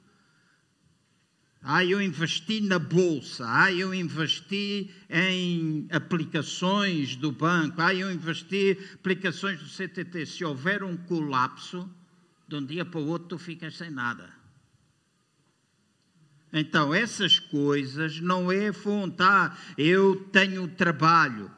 [1.70, 3.44] Ah, eu investi na bolsa.
[3.46, 7.82] Ah, eu investi em aplicações do banco.
[7.82, 10.26] Ah, eu investi aplicações do CTT.
[10.26, 11.94] Se houver um colapso,
[12.48, 14.34] de um dia para o outro tu ficas sem nada.
[16.54, 19.18] Então, essas coisas não é fonte.
[19.20, 21.52] Ah, eu tenho trabalho.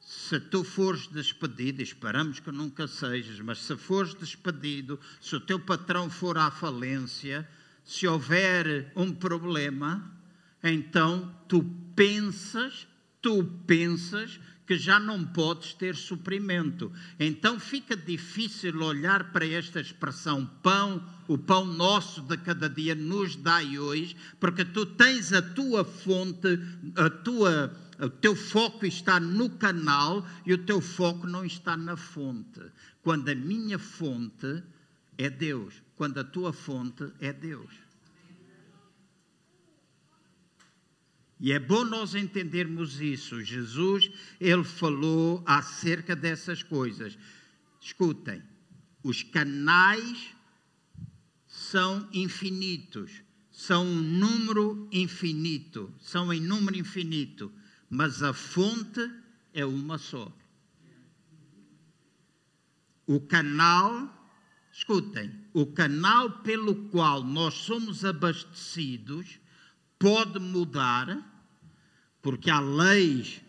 [0.00, 5.60] Se tu fores despedido, esperamos que nunca sejas, mas se fores despedido, se o teu
[5.60, 7.46] patrão for à falência,
[7.88, 10.12] se houver um problema,
[10.62, 11.64] então tu
[11.96, 12.86] pensas,
[13.22, 16.92] tu pensas que já não podes ter suprimento.
[17.18, 23.34] Então fica difícil olhar para esta expressão pão, o pão nosso de cada dia nos
[23.36, 26.60] dai hoje, porque tu tens a tua fonte,
[26.94, 31.96] a tua o teu foco está no canal e o teu foco não está na
[31.96, 32.60] fonte.
[33.02, 34.62] Quando a minha fonte
[35.16, 37.74] é Deus, quando a tua fonte é Deus.
[41.40, 43.42] E é bom nós entendermos isso.
[43.42, 44.08] Jesus,
[44.40, 47.18] ele falou acerca dessas coisas.
[47.80, 48.40] Escutem,
[49.02, 50.34] os canais
[51.48, 57.52] são infinitos, são um número infinito, são em número infinito,
[57.90, 59.00] mas a fonte
[59.52, 60.32] é uma só.
[63.04, 64.17] O canal
[64.78, 69.40] Escutem, o canal pelo qual nós somos abastecidos
[69.98, 71.18] pode mudar,
[72.22, 73.40] porque há leis,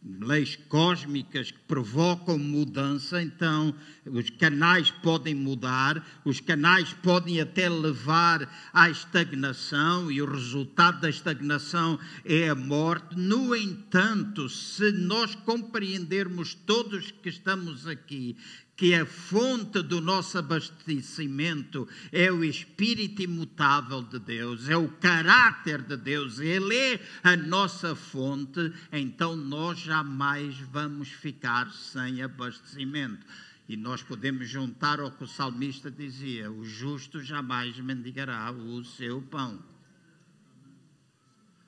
[0.00, 3.74] leis cósmicas que provocam mudança, então
[4.06, 11.10] os canais podem mudar, os canais podem até levar à estagnação, e o resultado da
[11.10, 13.18] estagnação é a morte.
[13.18, 18.36] No entanto, se nós compreendermos todos que estamos aqui
[18.76, 25.80] que a fonte do nosso abastecimento é o Espírito imutável de Deus, é o caráter
[25.82, 33.24] de Deus, Ele é a nossa fonte, então nós jamais vamos ficar sem abastecimento.
[33.68, 39.20] E nós podemos juntar ao que o salmista dizia: o justo jamais mendigará o seu
[39.22, 39.58] pão.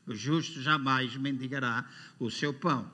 [0.07, 1.85] O justo jamais mendigará
[2.19, 2.91] o seu pão.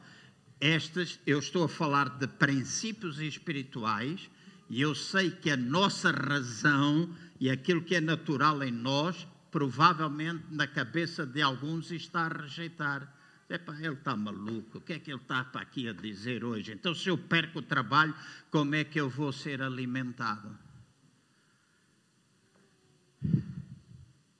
[0.64, 4.30] Estas, eu estou a falar de princípios espirituais,
[4.70, 10.42] e eu sei que a nossa razão e aquilo que é natural em nós, provavelmente
[10.50, 13.14] na cabeça de alguns está a rejeitar.
[13.46, 16.72] Epa, ele está maluco, o que é que ele está para aqui a dizer hoje?
[16.72, 18.14] Então, se eu perco o trabalho,
[18.50, 20.58] como é que eu vou ser alimentado?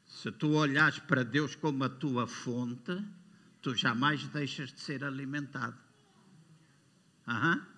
[0.07, 2.99] Se tu olhas para Deus como a tua fonte,
[3.61, 5.84] tu jamais deixas de ser alimentado.
[7.27, 7.75] Uhum.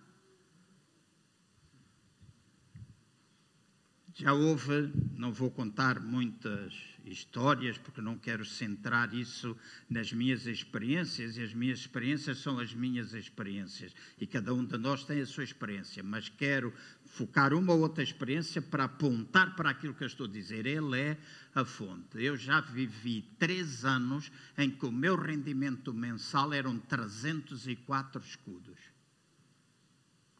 [4.18, 6.72] Já houve, não vou contar muitas
[7.04, 9.54] histórias, porque não quero centrar isso
[9.90, 14.78] nas minhas experiências, e as minhas experiências são as minhas experiências, e cada um de
[14.78, 16.72] nós tem a sua experiência, mas quero
[17.04, 20.64] focar uma ou outra experiência para apontar para aquilo que eu estou a dizer.
[20.64, 21.18] Ele é
[21.54, 22.22] a fonte.
[22.22, 28.78] Eu já vivi três anos em que o meu rendimento mensal eram 304 escudos.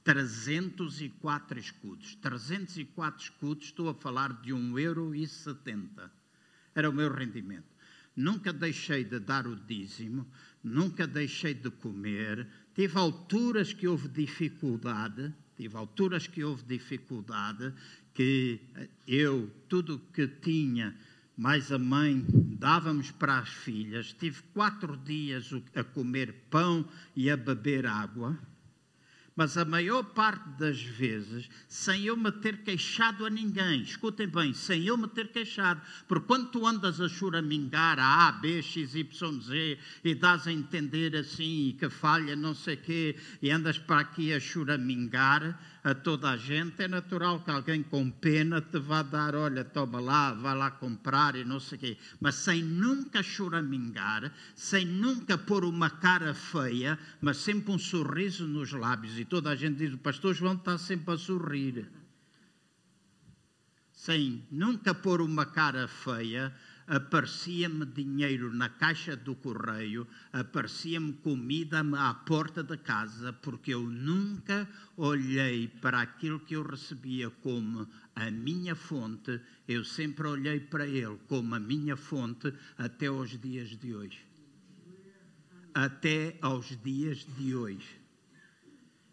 [0.06, 2.14] 304 escudos.
[2.22, 5.12] 304 escudos, estou a falar de 1,70 euro.
[6.72, 7.66] Era o meu rendimento.
[8.14, 10.24] nunca deixei de dar o dízimo,
[10.62, 12.46] nunca deixei de comer.
[12.72, 17.74] Tive alturas que houve dificuldade, tive alturas que houve dificuldade,
[18.14, 18.60] que
[19.08, 20.96] eu, tudo que tinha,
[21.36, 22.24] mais a mãe,
[22.56, 24.12] dávamos para as filhas.
[24.12, 28.38] Tive quatro dias a comer pão e a beber água
[29.36, 34.54] mas a maior parte das vezes, sem eu me ter queixado a ninguém, escutem bem,
[34.54, 38.94] sem eu me ter queixado, porque quando tu andas a choramingar a A, B, X,
[38.94, 43.78] Y, Z e dás a entender assim que falha não sei o quê e andas
[43.78, 48.76] para aqui a choramingar, a toda a gente, é natural que alguém com pena te
[48.76, 51.98] vá dar, olha, toma lá, vai lá comprar e não sei o quê.
[52.20, 58.72] Mas sem nunca choramingar, sem nunca pôr uma cara feia, mas sempre um sorriso nos
[58.72, 59.16] lábios.
[59.16, 61.88] E toda a gente diz, o pastor João está sempre a sorrir.
[63.92, 66.52] Sem nunca pôr uma cara feia,
[66.86, 74.68] aparecia-me dinheiro na caixa do correio, aparecia-me comida à porta da casa, porque eu nunca
[74.96, 81.18] olhei para aquilo que eu recebia como a minha fonte, eu sempre olhei para ele
[81.28, 84.24] como a minha fonte até aos dias de hoje.
[85.74, 88.05] Até aos dias de hoje.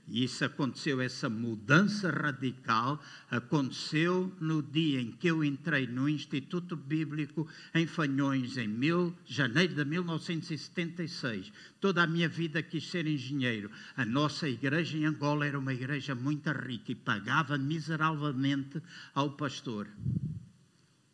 [0.07, 6.75] E isso aconteceu, essa mudança radical aconteceu no dia em que eu entrei no Instituto
[6.75, 11.53] Bíblico em Fanhões, em mil, janeiro de 1976.
[11.79, 13.71] Toda a minha vida quis ser engenheiro.
[13.95, 18.81] A nossa igreja em Angola era uma igreja muito rica e pagava miseravelmente
[19.15, 19.87] ao pastor.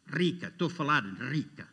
[0.07, 1.69] Rica, estou a falar rica.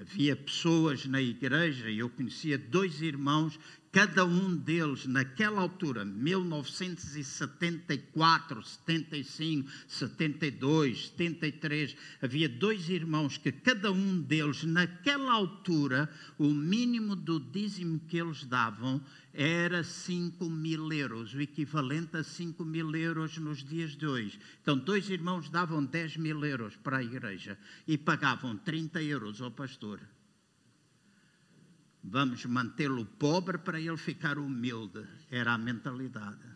[0.00, 3.58] Havia pessoas na igreja, e eu conhecia dois irmãos
[3.92, 14.18] cada um deles, naquela altura, 1974, 75, 72, 73, havia dois irmãos que cada um
[14.18, 18.98] deles, naquela altura, o mínimo do dízimo que eles davam
[19.34, 24.40] era 5 mil euros, o equivalente a 5 mil euros nos dias de hoje.
[24.62, 29.50] Então, dois irmãos davam 10 mil euros para a igreja e pagavam 30 euros ao
[29.50, 30.00] pastor.
[32.04, 35.06] Vamos mantê-lo pobre para ele ficar humilde.
[35.30, 36.52] Era a mentalidade.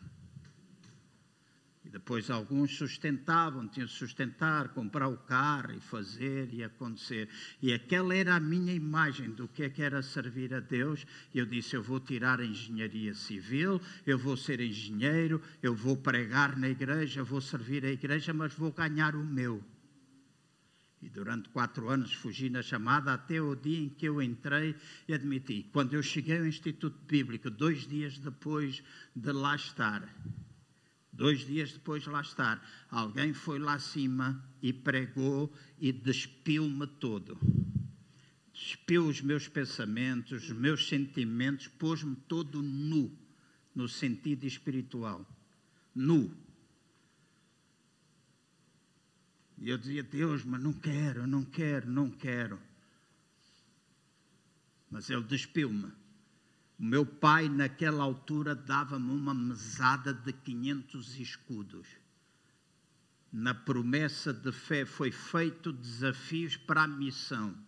[1.87, 7.29] E depois alguns sustentavam, tinham de sustentar, comprar o carro e fazer e acontecer.
[7.63, 11.07] E aquela era a minha imagem do que é que era servir a Deus.
[11.33, 15.97] E eu disse: eu vou tirar a engenharia civil, eu vou ser engenheiro, eu vou
[15.97, 19.63] pregar na igreja, vou servir a igreja, mas vou ganhar o meu.
[21.03, 24.75] E durante quatro anos fugi na chamada até o dia em que eu entrei
[25.07, 25.69] e admiti.
[25.73, 28.83] Quando eu cheguei ao Instituto Bíblico, dois dias depois
[29.15, 30.03] de lá estar,
[31.13, 37.39] dois dias depois de lá estar, alguém foi lá acima e pregou e despiu-me todo.
[38.53, 43.15] Despiu os meus pensamentos, os meus sentimentos, pôs-me todo nu,
[43.75, 45.27] no sentido espiritual.
[45.95, 46.46] Nu
[49.59, 52.61] E eu dizia, Deus, mas não quero, não quero, não quero.
[54.91, 55.93] Mas ele despiu-me.
[56.79, 61.87] O meu pai, naquela altura, dava-me uma mesada de 500 escudos.
[63.33, 67.66] Na promessa de fé foi feito desafios para a missão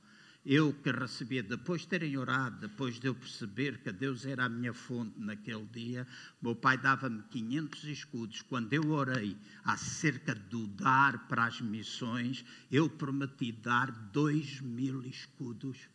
[0.51, 4.49] eu que recebia, depois de terem orado, depois de eu perceber que Deus era a
[4.49, 6.07] minha fonte naquele dia,
[6.41, 8.41] meu pai dava-me 500 escudos.
[8.41, 15.87] Quando eu orei acerca do dar para as missões, eu prometi dar 2 mil escudos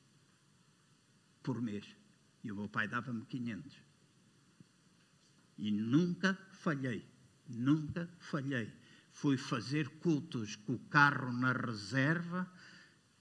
[1.42, 1.88] por mês.
[2.44, 3.76] E o meu pai dava-me 500.
[5.58, 7.04] E nunca falhei,
[7.50, 8.72] nunca falhei.
[9.12, 12.48] Fui fazer cultos com o carro na reserva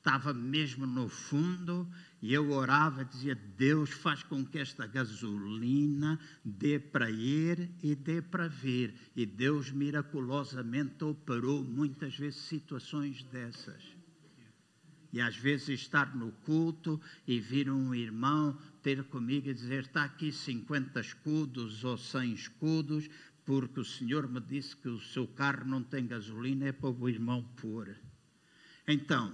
[0.03, 1.89] estava mesmo no fundo
[2.21, 8.21] e eu orava, dizia: Deus faz com que esta gasolina dê para ir e dê
[8.21, 8.93] para vir.
[9.15, 13.81] E Deus miraculosamente operou muitas vezes situações dessas.
[15.13, 20.03] E às vezes estar no culto e vir um irmão ter comigo e dizer: está
[20.03, 23.09] aqui 50 escudos ou 100 escudos,
[23.45, 27.09] porque o Senhor me disse que o seu carro não tem gasolina, é para o
[27.09, 27.97] irmão pôr.
[28.89, 29.33] Então,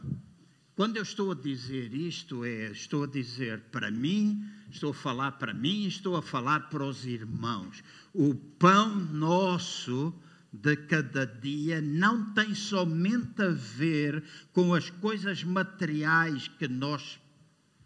[0.78, 5.32] quando eu estou a dizer isto, é, estou a dizer para mim, estou a falar
[5.32, 7.82] para mim, estou a falar para os irmãos.
[8.14, 10.14] O pão nosso
[10.52, 14.22] de cada dia não tem somente a ver
[14.52, 17.18] com as coisas materiais que nós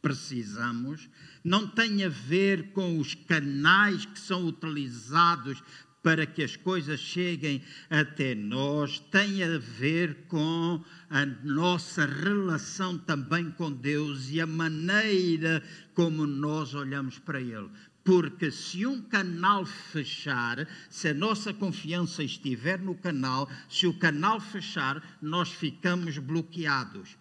[0.03, 1.09] precisamos,
[1.43, 5.63] não tem a ver com os canais que são utilizados
[6.03, 13.51] para que as coisas cheguem até nós tem a ver com a nossa relação também
[13.53, 15.63] com Deus e a maneira
[15.95, 17.71] como nós olhamos para Ele.
[18.05, 24.41] Porque se um canal fechar, se a nossa confiança estiver no canal, se o canal
[24.41, 27.17] fechar, nós ficamos bloqueados.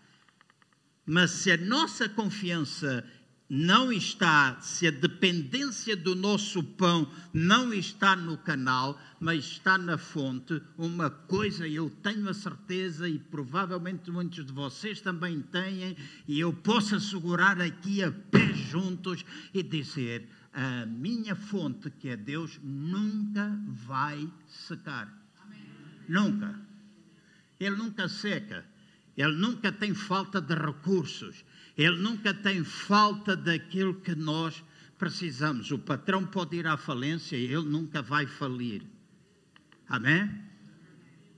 [1.05, 3.05] Mas se a nossa confiança
[3.53, 9.97] não está, se a dependência do nosso pão não está no canal, mas está na
[9.97, 16.39] fonte, uma coisa eu tenho a certeza e provavelmente muitos de vocês também têm, e
[16.39, 22.57] eu posso assegurar aqui a pé juntos e dizer: a minha fonte, que é Deus,
[22.63, 25.13] nunca vai secar.
[25.43, 25.59] Amém.
[26.07, 26.57] Nunca.
[27.59, 28.63] Ele nunca seca.
[29.17, 31.43] Ele nunca tem falta de recursos
[31.83, 34.63] ele nunca tem falta daquilo que nós
[34.97, 35.71] precisamos.
[35.71, 38.83] O patrão pode ir à falência e ele nunca vai falir.
[39.87, 40.29] Amém?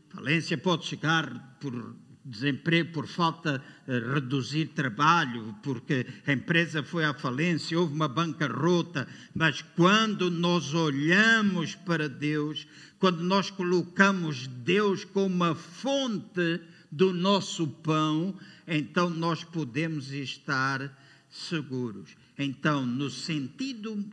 [0.09, 7.13] Falência pode chegar por desemprego, por falta de reduzir trabalho, porque a empresa foi à
[7.13, 12.65] falência, houve uma bancarrota, mas quando nós olhamos para Deus,
[12.99, 18.37] quando nós colocamos Deus como a fonte do nosso pão,
[18.67, 20.97] então nós podemos estar
[21.29, 22.15] seguros.
[22.37, 24.05] Então, no sentido,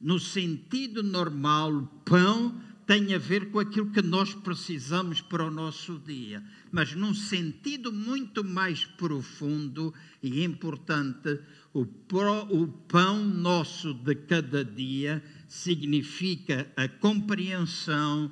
[0.00, 5.98] no sentido normal, pão tem a ver com aquilo que nós precisamos para o nosso
[5.98, 11.40] dia, mas num sentido muito mais profundo e importante,
[11.72, 18.30] o, o pão nosso de cada dia significa a compreensão,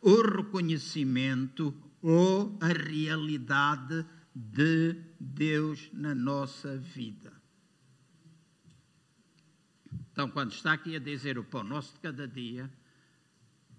[0.00, 7.32] o reconhecimento ou a realidade de Deus na nossa vida.
[10.12, 12.70] Então, quando está aqui a dizer o pão nosso de cada dia,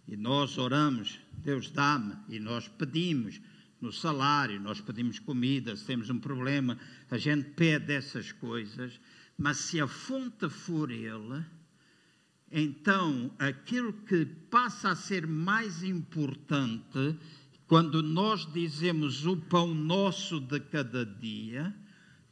[0.07, 3.39] e nós oramos, Deus dá-me, e nós pedimos
[3.79, 6.77] no salário, nós pedimos comida, se temos um problema,
[7.09, 8.99] a gente pede essas coisas,
[9.37, 11.43] mas se a fonte for Ele,
[12.51, 17.17] então aquilo que passa a ser mais importante
[17.71, 21.73] quando nós dizemos o pão nosso de cada dia,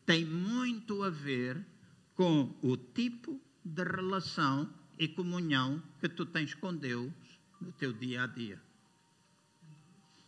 [0.06, 1.66] tem muito a ver
[2.14, 7.14] com o tipo de relação e comunhão que tu tens com Deus
[7.62, 8.62] no teu dia a dia.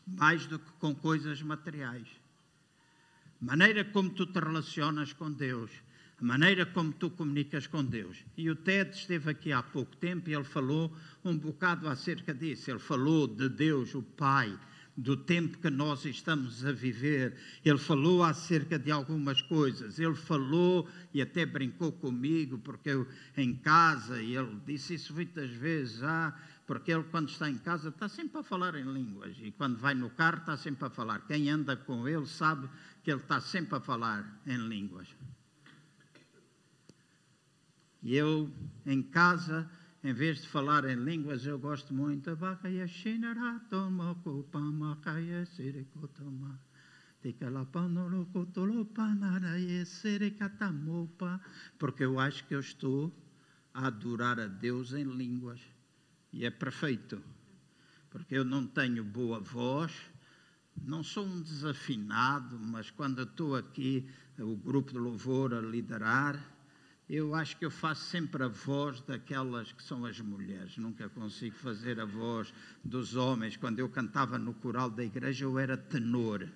[0.08, 2.08] Mais do que com coisas materiais.
[3.42, 5.72] A maneira como tu te relacionas com Deus,
[6.22, 8.24] a maneira como tu comunicas com Deus.
[8.38, 12.72] E o Ted esteve aqui há pouco tempo e ele falou um bocado acerca disso.
[12.72, 14.58] Ele falou de Deus, o Pai,
[14.96, 17.36] do tempo que nós estamos a viver.
[17.64, 20.00] Ele falou acerca de algumas coisas.
[20.00, 25.50] Ele falou e até brincou comigo, porque eu em casa, e ele disse isso muitas
[25.52, 26.38] vezes, ah,
[26.68, 29.94] porque ele quando está em casa está sempre a falar em línguas, e quando vai
[29.94, 31.20] no carro está sempre a falar.
[31.28, 32.70] Quem anda com ele sabe
[33.04, 35.08] que ele está sempre a falar em línguas.
[38.04, 38.52] E eu
[38.86, 39.70] em casa
[40.04, 42.32] em vez de falar em línguas, eu gosto muito.
[51.78, 53.14] Porque eu acho que eu estou
[53.74, 55.62] a adorar a Deus em línguas.
[56.34, 57.22] E é perfeito.
[58.10, 59.94] Porque eu não tenho boa voz,
[60.84, 66.44] não sou um desafinado, mas quando estou aqui, o grupo de louvor a liderar,
[67.14, 71.54] eu acho que eu faço sempre a voz daquelas que são as mulheres, nunca consigo
[71.58, 73.58] fazer a voz dos homens.
[73.58, 76.48] Quando eu cantava no coral da igreja, eu era tenor,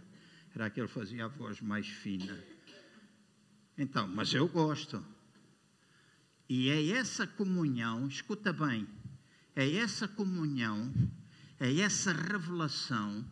[0.56, 2.42] era aquele que fazia a voz mais fina.
[3.78, 5.06] Então, mas eu gosto.
[6.48, 8.88] E é essa comunhão, escuta bem,
[9.54, 10.94] é essa comunhão,
[11.60, 13.26] é essa revelação,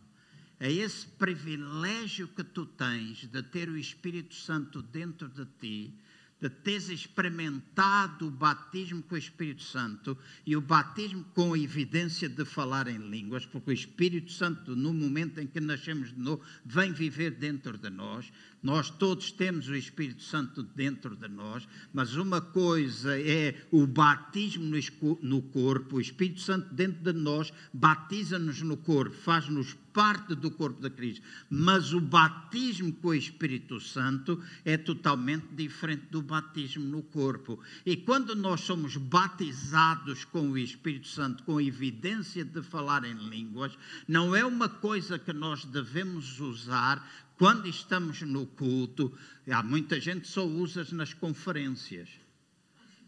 [0.60, 6.03] é esse privilégio que tu tens de ter o Espírito Santo dentro de ti
[6.44, 10.14] de teres experimentado o batismo com o Espírito Santo
[10.44, 14.92] e o batismo com a evidência de falar em línguas, porque o Espírito Santo, no
[14.92, 18.30] momento em que nascemos de novo, vem viver dentro de nós.
[18.64, 24.74] Nós todos temos o Espírito Santo dentro de nós, mas uma coisa é o batismo
[25.20, 30.82] no corpo, o Espírito Santo dentro de nós batiza-nos no corpo, faz-nos parte do corpo
[30.82, 31.24] de Cristo.
[31.48, 37.60] Mas o batismo com o Espírito Santo é totalmente diferente do batismo no corpo.
[37.86, 43.78] E quando nós somos batizados com o Espírito Santo, com evidência de falar em línguas,
[44.08, 47.08] não é uma coisa que nós devemos usar
[47.38, 49.12] quando estamos no culto.
[49.50, 52.08] Há muita gente só usa nas conferências.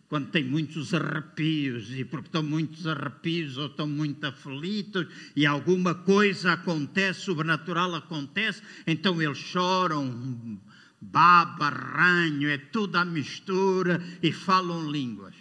[0.08, 5.96] quando tem muitos arrepios, e porque estão muitos arrepios ou estão muito aflitos, e alguma
[5.96, 10.60] coisa acontece, sobrenatural acontece, então eles choram,
[11.00, 15.34] baba, ranho, é tudo a mistura e falam línguas.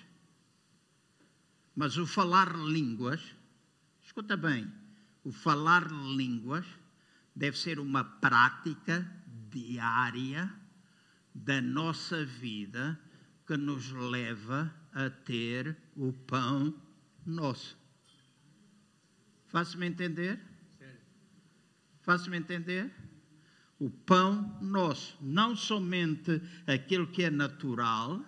[1.75, 3.21] Mas o falar línguas,
[4.03, 4.67] escuta bem,
[5.23, 6.65] o falar línguas
[7.36, 9.05] deve ser uma prática
[9.49, 10.51] diária
[11.33, 12.99] da nossa vida
[13.45, 16.73] que nos leva a ter o pão
[17.25, 17.77] nosso.
[19.47, 20.39] Faço-me entender?
[22.01, 22.91] Faço-me entender?
[23.77, 28.23] O pão nosso, não somente aquilo que é natural,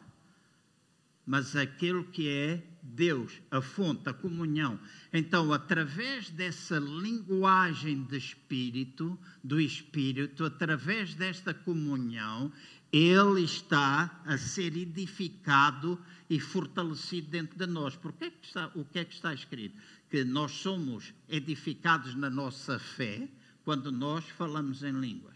[1.26, 2.64] mas aquilo que é
[2.96, 4.80] Deus, a fonte, a comunhão.
[5.12, 12.52] Então, através dessa linguagem de espírito, do espírito, através desta comunhão,
[12.92, 17.96] ele está a ser edificado e fortalecido dentro de nós.
[17.96, 19.76] Porque é que está, o que é que está escrito?
[20.10, 23.28] Que nós somos edificados na nossa fé
[23.66, 25.36] quando nós falamos em línguas.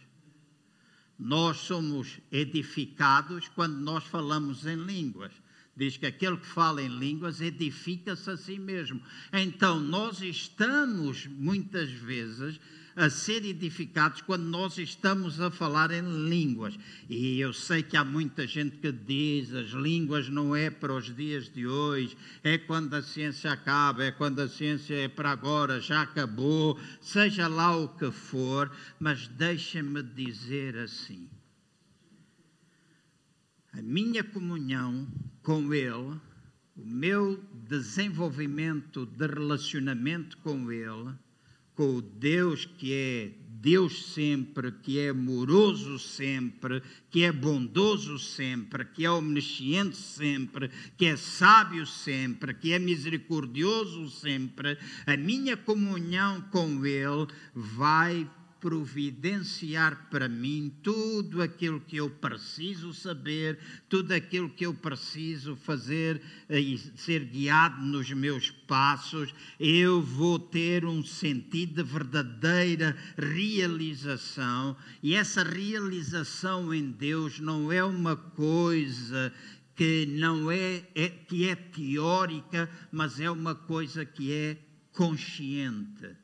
[1.20, 5.32] Nós somos edificados quando nós falamos em línguas.
[5.82, 9.01] Diz que aquele que fala em línguas edifica-se a si mesmo.
[9.34, 12.59] Então, nós estamos muitas vezes
[12.95, 16.77] a ser edificados quando nós estamos a falar em línguas.
[17.09, 21.15] E eu sei que há muita gente que diz as línguas não é para os
[21.15, 25.82] dias de hoje, é quando a ciência acaba, é quando a ciência é para agora,
[25.82, 31.27] já acabou, seja lá o que for, mas deixa-me dizer assim.
[33.74, 35.07] A minha comunhão
[35.41, 36.19] com Ele,
[36.76, 41.13] o meu desenvolvimento de relacionamento com Ele,
[41.74, 48.84] com o Deus que é Deus sempre, que é amoroso sempre, que é bondoso sempre,
[48.84, 56.41] que é omnisciente sempre, que é sábio sempre, que é misericordioso sempre, a minha comunhão
[56.49, 58.28] com Ele vai
[58.62, 63.57] providenciar para mim tudo aquilo que eu preciso saber,
[63.89, 70.86] tudo aquilo que eu preciso fazer e ser guiado nos meus passos, eu vou ter
[70.86, 79.34] um sentido de verdadeira realização, e essa realização em Deus não é uma coisa
[79.76, 84.57] que não é, é que é teórica, mas é uma coisa que é
[84.91, 86.20] consciente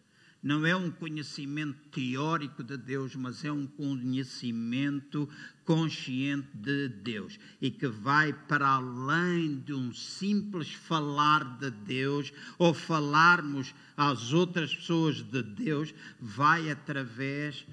[0.47, 5.27] não é um conhecimento teórico de Deus, mas é um conhecimento
[5.65, 12.73] consciente de Deus e que vai para além de um simples falar de Deus ou
[12.73, 17.67] falarmos às outras pessoas de Deus, vai através,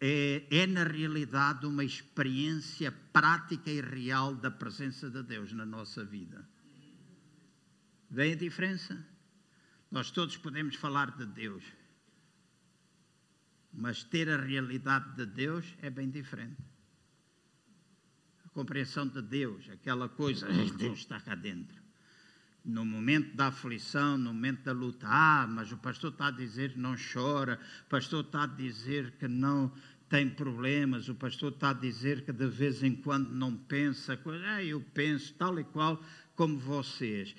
[0.00, 6.04] é, é na realidade uma experiência prática e real da presença de Deus na nossa
[6.04, 6.48] vida.
[8.08, 9.04] Vem a diferença?
[9.90, 11.64] Nós todos podemos falar de Deus
[13.76, 16.56] mas ter a realidade de Deus é bem diferente.
[18.44, 20.46] A compreensão de Deus, aquela coisa,
[20.76, 21.82] Deus está cá dentro.
[22.64, 26.72] No momento da aflição, no momento da luta, ah, mas o pastor está a dizer
[26.72, 29.70] que não chora, o pastor está a dizer que não
[30.08, 34.62] tem problemas, o pastor está a dizer que de vez em quando não pensa, ah,
[34.62, 36.02] eu penso tal e qual
[36.34, 37.34] como vocês.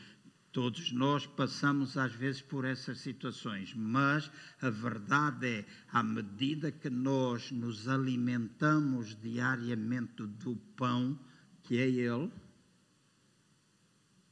[0.55, 4.31] Todos nós passamos às vezes por essas situações, mas
[4.61, 11.19] a verdade é, à medida que nós nos alimentamos diariamente do pão,
[11.61, 12.31] que é Ele,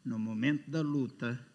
[0.05, 1.45] no momento da luta,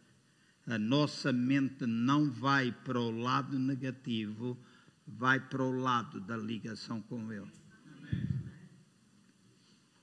[0.67, 4.55] a nossa mente não vai para o lado negativo,
[5.07, 7.51] vai para o lado da ligação com Ele.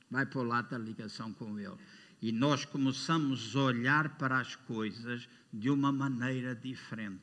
[0.09, 1.77] Vai para o lado da ligação com Ele
[2.21, 7.21] e nós começamos a olhar para as coisas de uma maneira diferente.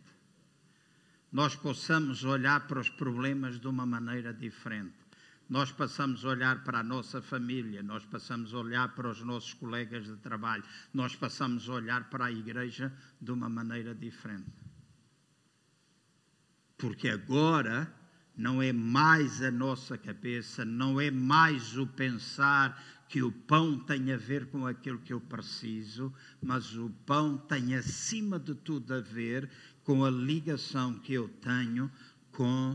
[1.31, 4.95] Nós possamos olhar para os problemas de uma maneira diferente.
[5.49, 9.53] Nós passamos a olhar para a nossa família, nós passamos a olhar para os nossos
[9.55, 10.65] colegas de trabalho,
[10.95, 14.51] nós passamos a olhar para a igreja de uma maneira diferente.
[16.79, 17.93] Porque agora
[18.37, 24.11] não é mais a nossa cabeça, não é mais o pensar que o pão tem
[24.11, 26.11] a ver com aquilo que eu preciso,
[26.41, 29.51] mas o pão tem acima de tudo a ver
[29.85, 31.91] com a ligação que eu tenho
[32.31, 32.75] com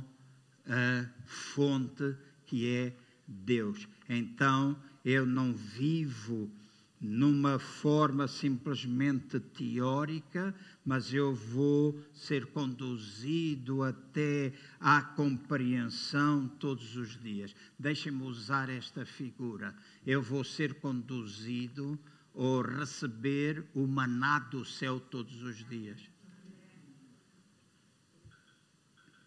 [0.68, 2.16] a fonte
[2.46, 2.96] que é
[3.28, 3.88] Deus.
[4.08, 6.52] Então eu não vivo
[7.00, 17.56] numa forma simplesmente teórica, mas eu vou ser conduzido até à compreensão todos os dias.
[17.78, 19.76] Deixem-me usar esta figura.
[20.08, 22.00] Eu vou ser conduzido
[22.34, 26.00] ou receber o maná do céu todos os dias.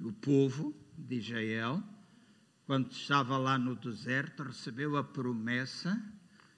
[0.00, 1.84] O povo de Israel,
[2.64, 6.02] quando estava lá no deserto, recebeu a promessa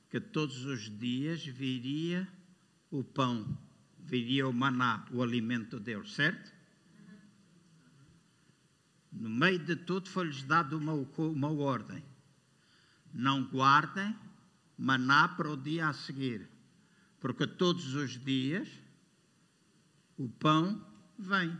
[0.08, 2.28] que todos os dias viria
[2.92, 3.58] o pão,
[3.98, 6.52] viria o maná, o alimento deles, certo?
[9.10, 12.11] No meio de tudo foi-lhes dado uma, uma ordem.
[13.12, 14.16] Não guardem
[14.76, 16.48] maná para o dia a seguir,
[17.20, 18.68] porque todos os dias
[20.16, 20.84] o pão
[21.18, 21.56] vem.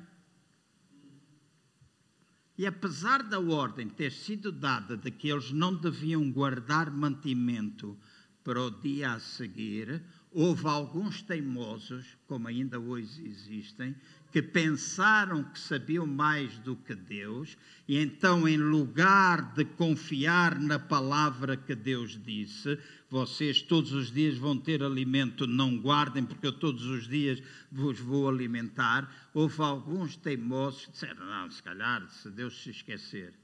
[2.57, 7.99] E apesar da ordem ter sido dada de que eles não deviam guardar mantimento
[8.45, 13.95] para o dia a seguir, houve alguns teimosos, como ainda hoje existem,
[14.33, 17.57] que pensaram que sabiam mais do que Deus,
[17.87, 22.79] e então, em lugar de confiar na palavra que Deus disse,
[23.11, 28.01] vocês todos os dias vão ter alimento, não guardem, porque eu todos os dias vos
[28.01, 29.31] vou alimentar.
[29.35, 33.35] Houve alguns teimosos que disseram: não, se calhar, se Deus se esquecer,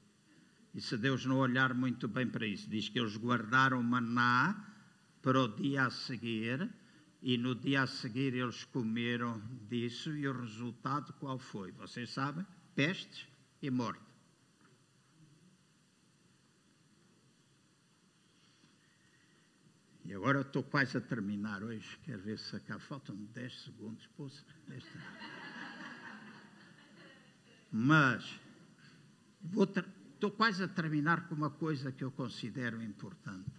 [0.73, 4.55] e se Deus não olhar muito bem para isso, diz que eles guardaram maná
[5.21, 6.67] para o dia a seguir
[7.21, 11.71] e no dia a seguir eles comeram disso e o resultado qual foi?
[11.73, 12.45] Vocês sabem?
[12.75, 13.27] Peste
[13.61, 14.09] e morte.
[20.05, 21.99] E agora estou quase a terminar hoje.
[22.03, 22.79] Quero ver se acaba.
[22.79, 24.07] Faltam 10 segundos.
[24.17, 24.43] Poxa.
[27.71, 28.39] Mas
[30.15, 33.58] estou quase a terminar com uma coisa que eu considero importante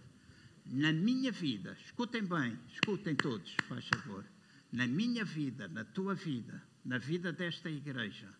[0.71, 4.25] na minha vida, escutem bem, escutem todos, faz favor,
[4.71, 8.33] na minha vida, na tua vida, na vida desta igreja,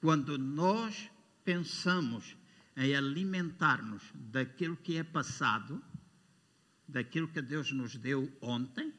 [0.00, 1.10] quando nós
[1.44, 2.34] pensamos
[2.74, 5.82] em alimentar-nos daquilo que é passado,
[6.88, 8.94] daquilo que Deus nos deu ontem,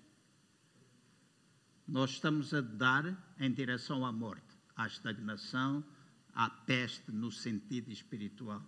[1.87, 5.83] nós estamos a dar em direção à morte, à estagnação,
[6.35, 8.63] à peste no sentido espiritual.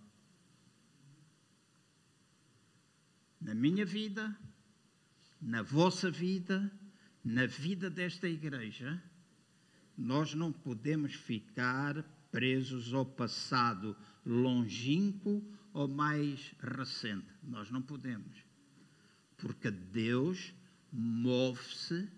[3.40, 4.36] Na minha vida,
[5.40, 6.70] na vossa vida,
[7.24, 9.02] na vida desta igreja,
[9.96, 17.26] nós não podemos ficar presos ao passado longínquo ou mais recente.
[17.42, 18.44] Nós não podemos.
[19.38, 20.52] Porque Deus
[20.92, 22.08] move-se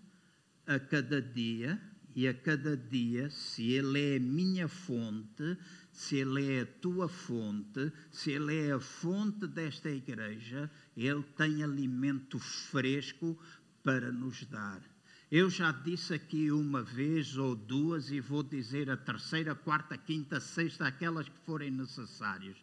[0.65, 1.81] a cada dia
[2.15, 5.57] e a cada dia, se Ele é a minha fonte,
[5.99, 11.61] se Ele é a tua fonte, se Ele é a fonte desta igreja, Ele tem
[11.61, 13.37] alimento fresco
[13.83, 14.81] para nos dar.
[15.29, 20.39] Eu já disse aqui uma vez ou duas e vou dizer a terceira, quarta, quinta,
[20.39, 22.55] sexta, aquelas que forem necessárias.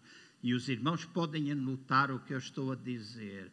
[0.43, 3.53] E os irmãos podem anotar o que eu estou a dizer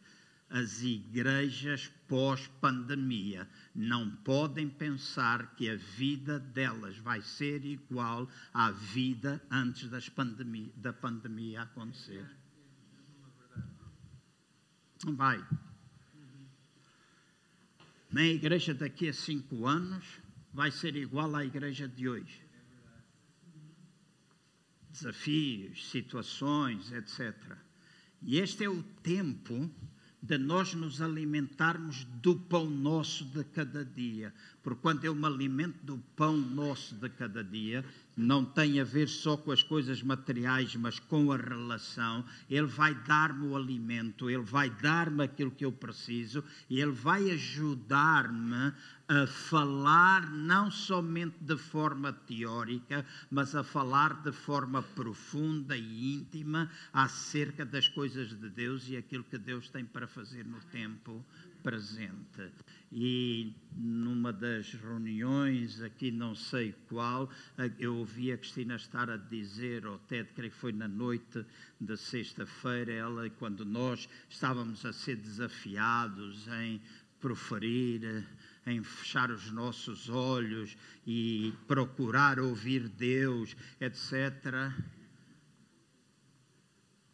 [0.54, 9.44] as igrejas pós-pandemia não podem pensar que a vida delas vai ser igual à vida
[9.50, 12.24] antes da pandemia acontecer.
[15.04, 15.44] Não vai.
[18.12, 20.20] Nem a igreja daqui a cinco anos
[20.52, 22.46] vai ser igual à igreja de hoje.
[24.88, 27.34] Desafios, situações, etc.
[28.22, 29.68] E este é o tempo
[30.26, 34.32] de nós nos alimentarmos do pão nosso de cada dia.
[34.62, 37.84] Porque quando eu me alimento do pão nosso de cada dia,
[38.16, 42.24] não tem a ver só com as coisas materiais, mas com a relação.
[42.48, 47.30] Ele vai dar-me o alimento, ele vai dar-me aquilo que eu preciso e ele vai
[47.30, 48.72] ajudar-me
[49.08, 56.70] a falar não somente de forma teórica, mas a falar de forma profunda e íntima
[56.92, 61.24] acerca das coisas de Deus e aquilo que Deus tem para fazer no tempo
[61.62, 62.52] presente.
[62.92, 67.28] E numa das reuniões, aqui não sei qual,
[67.78, 71.44] eu ouvi a Cristina estar a dizer, ou até creio que foi na noite
[71.80, 76.80] de sexta-feira, ela, quando nós estávamos a ser desafiados em
[77.24, 78.22] proferir
[78.66, 84.70] em fechar os nossos olhos e procurar ouvir Deus, etc.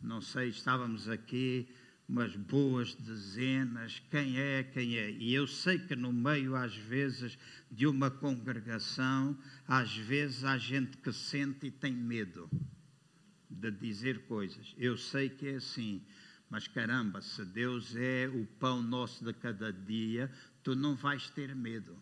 [0.03, 1.69] Não sei, estávamos aqui
[2.09, 5.13] umas boas dezenas, quem é, quem é.
[5.13, 7.39] E eu sei que no meio, às vezes,
[7.71, 9.39] de uma congregação,
[9.69, 12.51] às vezes há gente que sente e tem medo
[13.49, 14.75] de dizer coisas.
[14.77, 16.03] Eu sei que é assim.
[16.51, 20.29] Mas caramba, se Deus é o pão nosso de cada dia,
[20.65, 21.97] tu não vais ter medo,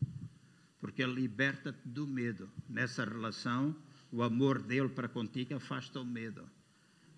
[0.80, 2.50] porque Ele liberta-te do medo.
[2.66, 3.76] Nessa relação,
[4.10, 6.48] o amor dele para contigo afasta o medo.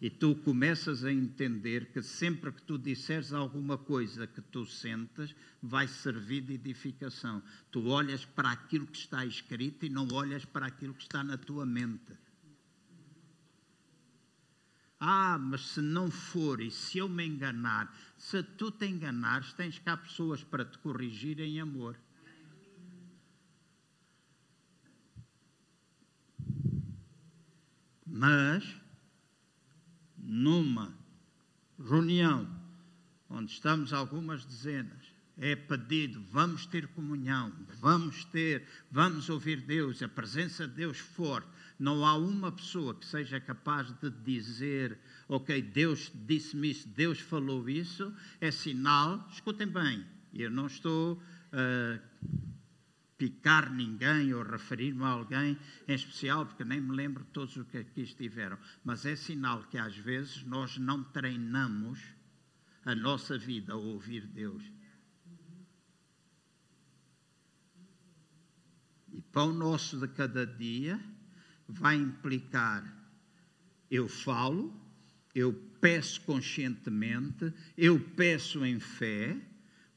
[0.00, 5.34] E tu começas a entender que sempre que tu disseres alguma coisa que tu sentes,
[5.62, 7.42] vai servir de edificação.
[7.70, 11.36] Tu olhas para aquilo que está escrito e não olhas para aquilo que está na
[11.36, 12.14] tua mente.
[15.02, 19.78] Ah, mas se não for e se eu me enganar, se tu te enganares, tens
[19.78, 21.96] cá pessoas para te corrigir em amor.
[28.06, 28.76] Mas,
[30.18, 30.92] numa
[31.78, 32.46] reunião
[33.30, 40.08] onde estamos algumas dezenas, é pedido, vamos ter comunhão, vamos ter, vamos ouvir Deus, a
[40.08, 41.48] presença de Deus forte.
[41.80, 47.66] Não há uma pessoa que seja capaz de dizer, ok, Deus disse-me isso, Deus falou
[47.70, 50.04] isso, é sinal, escutem bem,
[50.34, 51.18] eu não estou
[51.50, 51.98] a
[53.16, 55.58] picar ninguém ou referir-me a alguém
[55.88, 59.62] em especial, porque nem me lembro de todos os que aqui estiveram, mas é sinal
[59.64, 61.98] que às vezes nós não treinamos
[62.84, 64.62] a nossa vida a ouvir Deus.
[69.10, 71.00] E pão nosso de cada dia
[71.72, 72.84] vai implicar.
[73.90, 74.72] Eu falo,
[75.34, 79.36] eu peço conscientemente, eu peço em fé,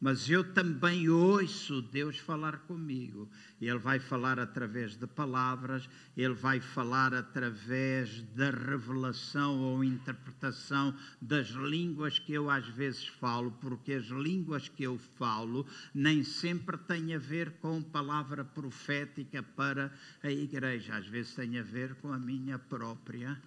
[0.04, 3.30] mas eu também ouço Deus falar comigo.
[3.62, 11.52] Ele vai falar através de palavras, ele vai falar através da revelação ou interpretação das
[11.52, 17.16] línguas que eu às vezes falo, porque as línguas que eu falo nem sempre têm
[17.16, 19.90] a ver com palavra profética para
[20.22, 23.42] a igreja, às vezes têm a ver com a minha própria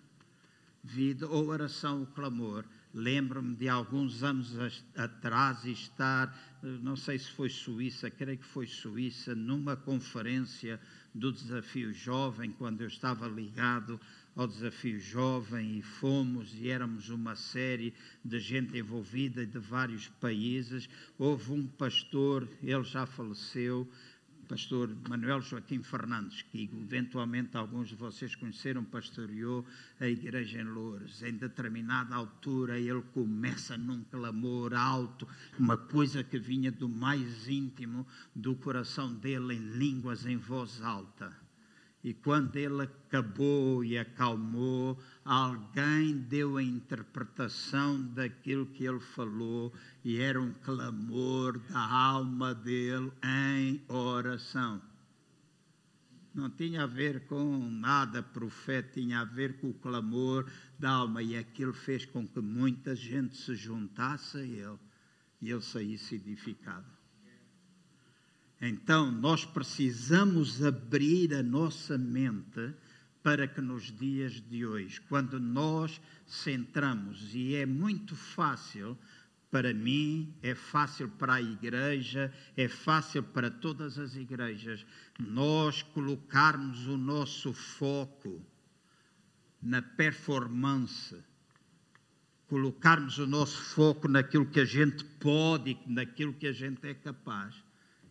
[0.83, 2.65] vida ou oração, o clamor.
[2.99, 4.57] Lembro-me de alguns anos
[4.97, 10.81] atrás estar, eh, não sei se foi Suíça, creio que foi Suíça, numa conferência
[11.15, 14.01] do Desafio Jovem, quando eu estava ligado
[14.35, 17.93] ao Desafio Jovem e fomos e éramos uma série
[18.25, 20.89] de gente envolvida de vários países.
[21.19, 23.87] Houve um pastor, ele já faleceu,
[24.47, 29.65] pastor Manuel Joaquim Fernandes, que eventualmente alguns de vocês conheceram, pastoreou
[30.01, 31.23] a igreja em Lourdes.
[31.23, 35.27] Em determinada altura ele começa num clamor alto,
[35.59, 41.47] uma coisa que vinha do mais íntimo do coração dele em línguas em voz alta.
[42.07, 49.73] E quando ele acabou e acalmou, alguém deu a interpretação daquilo que ele falou
[50.07, 54.81] e era um clamor da alma dele em oração.
[56.33, 60.49] Não tinha a ver com nada profeta, tinha a ver com o clamor
[60.79, 64.79] da alma e aquilo fez com que muita gente se juntasse a ele
[65.43, 66.87] e ele saísse edificado.
[68.61, 72.73] Então, nós precisamos abrir a nossa mente
[73.25, 78.97] para que nos dias de hoje, quando nós centramos, e é muito fácil
[79.51, 84.85] para mim, é fácil para a igreja, é fácil para todas as igrejas,
[85.19, 88.45] nós colocarmos o nosso foco
[89.63, 91.17] na performance,
[92.49, 97.55] colocarmos o nosso foco naquilo que a gente pode, naquilo que a gente é capaz.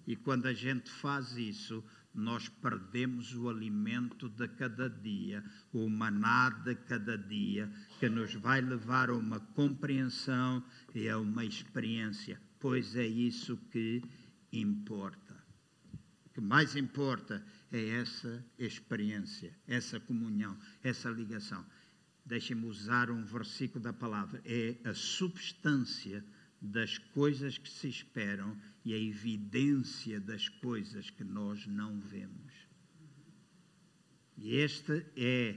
[0.07, 1.83] E quando a gente faz isso,
[2.15, 5.43] nós perdemos o alimento de cada dia,
[5.73, 10.63] o maná de cada dia, que nos vai levar a uma compreensão
[10.93, 14.01] e a uma experiência, pois é isso que
[14.51, 15.35] importa.
[16.25, 21.65] O que mais importa é essa experiência, essa comunhão, essa ligação.
[22.25, 26.25] Deixem-me usar um versículo da palavra, é a substância
[26.65, 32.53] das coisas que se esperam e a evidência das coisas que nós não vemos.
[34.37, 35.55] E este é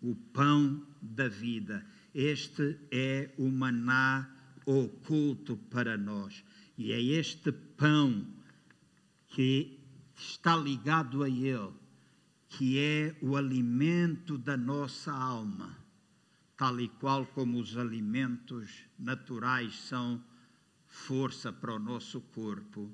[0.00, 1.84] o pão da vida,
[2.14, 4.28] este é o maná
[4.64, 6.44] oculto para nós.
[6.78, 8.26] E é este pão
[9.28, 9.78] que
[10.14, 11.72] está ligado a Ele,
[12.48, 15.76] que é o alimento da nossa alma,
[16.56, 20.22] tal e qual como os alimentos naturais são
[20.96, 22.90] força para o nosso corpo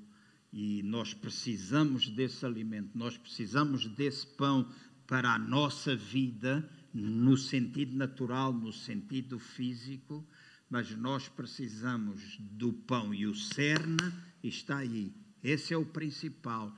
[0.51, 4.69] e nós precisamos desse alimento, nós precisamos desse pão
[5.07, 10.23] para a nossa vida, no sentido natural, no sentido físico,
[10.69, 15.11] mas nós precisamos do pão e o cerne está aí.
[15.43, 16.75] Esse é o principal.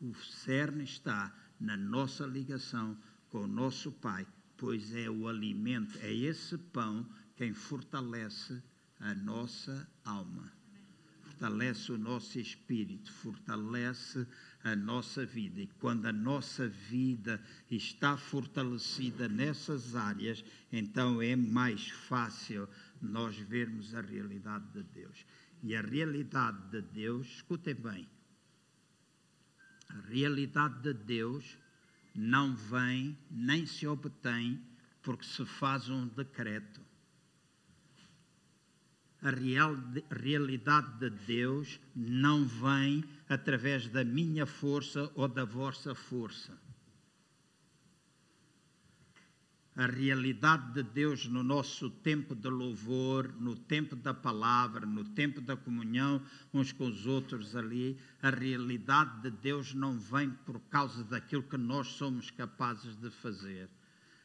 [0.00, 2.96] O cerne está na nossa ligação
[3.28, 4.26] com o nosso Pai,
[4.56, 7.06] pois é o alimento, é esse pão
[7.36, 8.62] quem fortalece
[9.00, 10.57] a nossa alma
[11.38, 14.26] fortalece o nosso espírito, fortalece
[14.64, 15.60] a nossa vida.
[15.60, 22.68] E quando a nossa vida está fortalecida nessas áreas, então é mais fácil
[23.00, 25.24] nós vermos a realidade de Deus.
[25.62, 28.08] E a realidade de Deus, escutem bem,
[29.90, 31.56] a realidade de Deus
[32.14, 34.60] não vem nem se obtém
[35.02, 36.87] porque se faz um decreto.
[39.20, 39.76] A real,
[40.10, 46.56] realidade de Deus não vem através da minha força ou da vossa força
[49.78, 55.40] a realidade de Deus no nosso tempo de louvor, no tempo da palavra, no tempo
[55.40, 56.20] da comunhão
[56.52, 61.56] uns com os outros ali, a realidade de Deus não vem por causa daquilo que
[61.56, 63.68] nós somos capazes de fazer.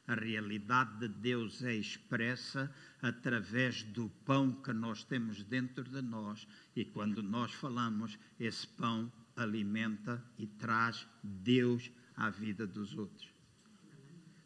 [0.07, 6.45] A realidade de Deus é expressa através do pão que nós temos dentro de nós
[6.75, 13.29] e quando nós falamos, esse pão alimenta e traz Deus à vida dos outros.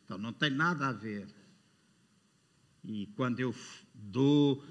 [0.06, 1.28] Então não tem nada a ver.
[2.84, 3.54] E quando eu
[3.94, 4.64] dou,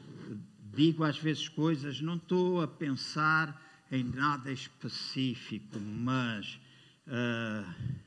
[0.72, 3.60] digo às vezes coisas, não estou a pensar
[3.90, 6.58] em nada específico, mas
[7.06, 8.05] uh,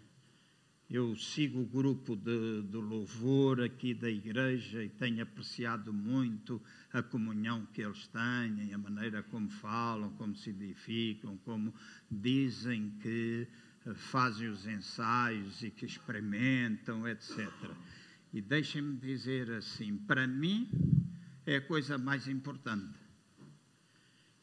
[0.89, 6.59] eu sigo o grupo de, de louvor aqui da igreja e tenho apreciado muito
[6.91, 11.71] a comunhão que eles têm, a maneira como falam, como se edificam, como
[12.09, 13.47] dizem que
[13.93, 17.47] fazem os ensaios e que experimentam, etc.
[18.33, 20.69] E deixem-me dizer assim: para mim
[21.45, 22.98] é a coisa mais importante.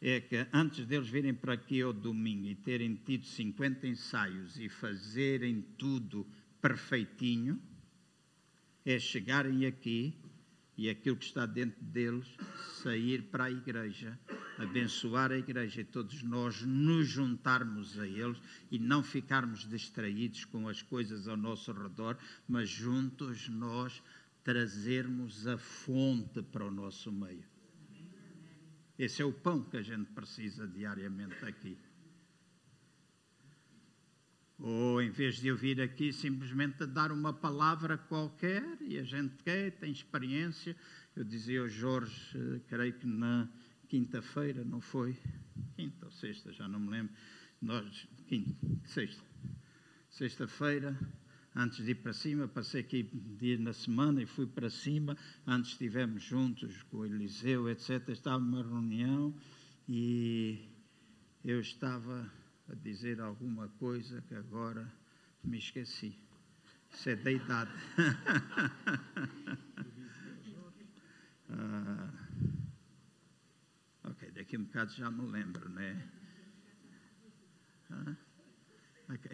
[0.01, 4.69] É que antes deles virem para aqui ao domingo e terem tido 50 ensaios e
[4.69, 6.27] fazerem tudo
[6.61, 7.61] perfeitinho,
[8.85, 10.15] é chegarem aqui
[10.77, 12.27] e aquilo que está dentro deles
[12.83, 14.19] sair para a igreja,
[14.59, 18.39] abençoar a igreja e todos nós nos juntarmos a eles
[18.71, 24.03] e não ficarmos distraídos com as coisas ao nosso redor, mas juntos nós
[24.45, 27.56] trazermos a fonte para o nosso meio.
[28.99, 31.77] Esse é o pão que a gente precisa diariamente aqui.
[34.59, 39.37] Ou em vez de eu vir aqui simplesmente dar uma palavra qualquer e a gente
[39.45, 40.75] quer, tem experiência.
[41.15, 43.47] Eu dizia ao Jorge, eh, creio que na
[43.87, 45.15] quinta-feira, não foi?
[45.75, 47.15] Quinta ou sexta, já não me lembro.
[47.61, 48.55] Nós, quinta,
[48.87, 49.23] sexta.
[50.09, 50.99] Sexta-feira,
[51.57, 53.05] antes de ir para cima, passei aqui
[53.39, 55.17] dia na semana e fui para cima.
[55.47, 58.11] Antes estivemos juntos com o Eliseu, etc.
[58.11, 59.35] Estava numa reunião
[59.89, 60.69] e
[61.43, 62.31] eu estava
[62.69, 64.93] a dizer alguma coisa que agora
[65.43, 66.19] me esqueci.
[66.93, 67.71] Isso é da idade.
[71.51, 72.13] ah,
[74.05, 76.07] ok, daqui a um bocado já me lembro, né?
[77.91, 78.15] Ah,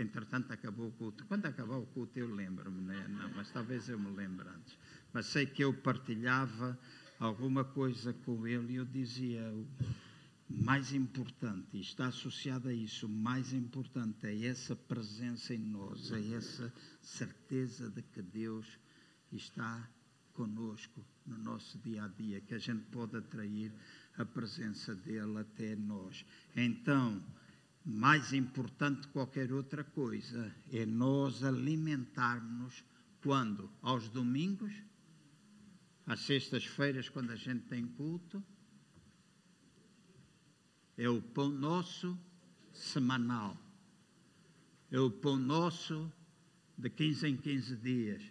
[0.02, 1.24] entretanto, acabou o culto.
[1.26, 3.06] Quando acabar o culto, eu lembro-me, né?
[3.08, 4.76] Não, mas talvez eu me lembre antes.
[5.12, 6.78] Mas sei que eu partilhava
[7.18, 9.42] alguma coisa com ele e eu dizia
[10.48, 16.12] mais importante, e está associado a isso, o mais importante é essa presença em nós,
[16.12, 18.66] é essa certeza de que Deus
[19.32, 19.88] está
[20.34, 23.72] conosco no nosso dia a dia, que a gente pode atrair
[24.18, 26.24] a presença dele até nós.
[26.54, 27.22] Então,
[27.84, 32.84] mais importante que qualquer outra coisa é nós alimentarmos
[33.22, 33.70] quando?
[33.80, 34.72] Aos domingos,
[36.06, 38.42] às sextas-feiras, quando a gente tem culto,
[40.96, 42.18] é o pão nosso
[42.72, 43.56] semanal.
[44.90, 46.12] É o pão nosso
[46.76, 48.22] de 15 em 15 dias.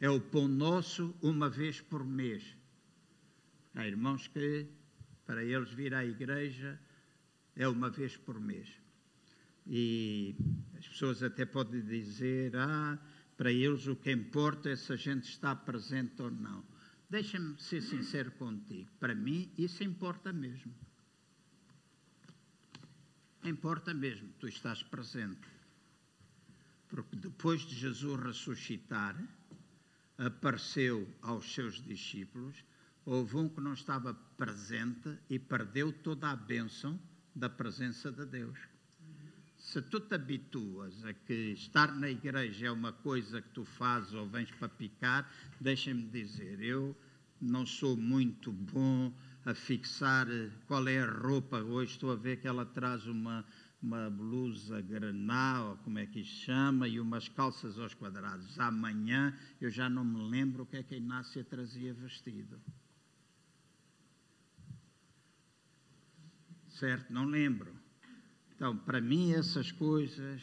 [0.00, 2.56] É o pão nosso uma vez por mês.
[3.74, 4.66] Há irmãos que,
[5.24, 6.78] para eles vir à igreja,
[7.56, 8.81] é uma vez por mês.
[9.66, 10.34] E
[10.78, 12.98] as pessoas até podem dizer: ah,
[13.36, 16.64] para eles o que importa é se a gente está presente ou não.
[17.08, 18.90] Deixa-me ser sincero contigo.
[18.98, 20.74] Para mim, isso importa mesmo.
[23.44, 25.46] Importa mesmo, tu estás presente.
[26.88, 29.16] Porque depois de Jesus ressuscitar,
[30.16, 32.64] apareceu aos seus discípulos,
[33.04, 36.98] houve um que não estava presente e perdeu toda a bênção
[37.34, 38.58] da presença de Deus.
[39.72, 44.12] Se tu te habituas a que estar na igreja é uma coisa que tu fazes
[44.12, 45.26] ou vens para picar,
[45.58, 46.94] deixa-me dizer, eu
[47.40, 49.10] não sou muito bom
[49.46, 51.62] a fixar eh, qual é a roupa.
[51.62, 53.46] Hoje estou a ver que ela traz uma,
[53.82, 58.60] uma blusa granal, como é que se chama, e umas calças aos quadrados.
[58.60, 62.60] Amanhã eu já não me lembro o que é que a Inácia trazia vestido.
[66.68, 67.10] certo?
[67.10, 67.81] Não lembro.
[68.62, 70.40] Então, para mim, essas coisas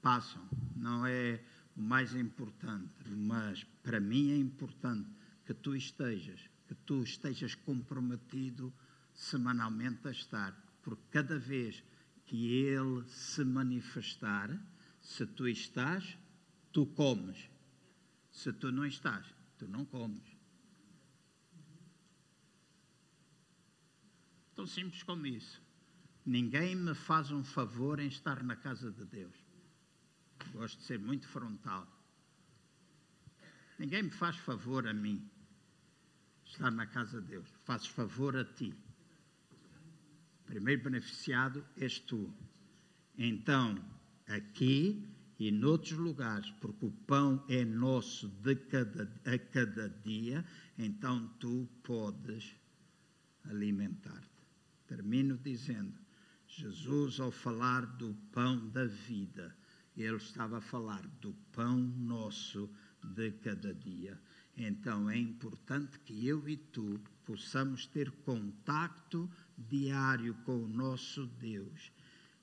[0.00, 0.48] passam.
[0.76, 1.42] Não é
[1.76, 5.10] o mais importante, mas para mim é importante
[5.44, 8.72] que tu estejas, que tu estejas comprometido
[9.12, 10.52] semanalmente a estar,
[10.84, 11.82] porque cada vez
[12.26, 14.56] que ele se manifestar,
[15.00, 16.16] se tu estás,
[16.70, 17.50] tu comes.
[18.30, 19.26] Se tu não estás,
[19.58, 20.22] tu não comes.
[24.54, 25.63] Tão simples como isso.
[26.24, 29.34] Ninguém me faz um favor em estar na casa de Deus.
[30.52, 31.86] Gosto de ser muito frontal.
[33.78, 35.28] Ninguém me faz favor a mim
[36.44, 37.48] estar na casa de Deus.
[37.64, 38.74] Fazes favor a ti.
[40.46, 42.32] Primeiro beneficiado és tu.
[43.18, 43.82] Então,
[44.26, 45.06] aqui
[45.38, 50.44] e noutros lugares, porque o pão é nosso de cada, a cada dia,
[50.78, 52.54] então tu podes
[53.44, 54.28] alimentar-te.
[54.86, 56.03] Termino dizendo:
[56.56, 59.56] Jesus, ao falar do pão da vida,
[59.96, 62.70] ele estava a falar do pão nosso
[63.02, 64.20] de cada dia.
[64.56, 69.28] Então é importante que eu e tu possamos ter contacto
[69.58, 71.90] diário com o nosso Deus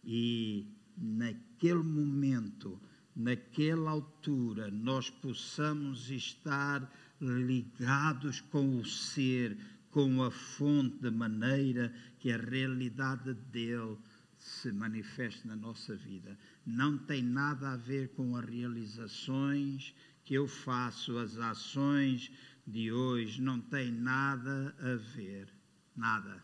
[0.03, 2.82] e naquele momento,
[3.16, 6.91] naquela altura, nós possamos estar
[7.22, 9.57] ligados com o ser,
[9.92, 13.98] com a fonte, de maneira que a realidade dele
[14.38, 16.38] se manifeste na nossa vida.
[16.66, 22.32] Não tem nada a ver com as realizações que eu faço, as ações
[22.66, 25.48] de hoje, não tem nada a ver.
[25.96, 26.42] Nada.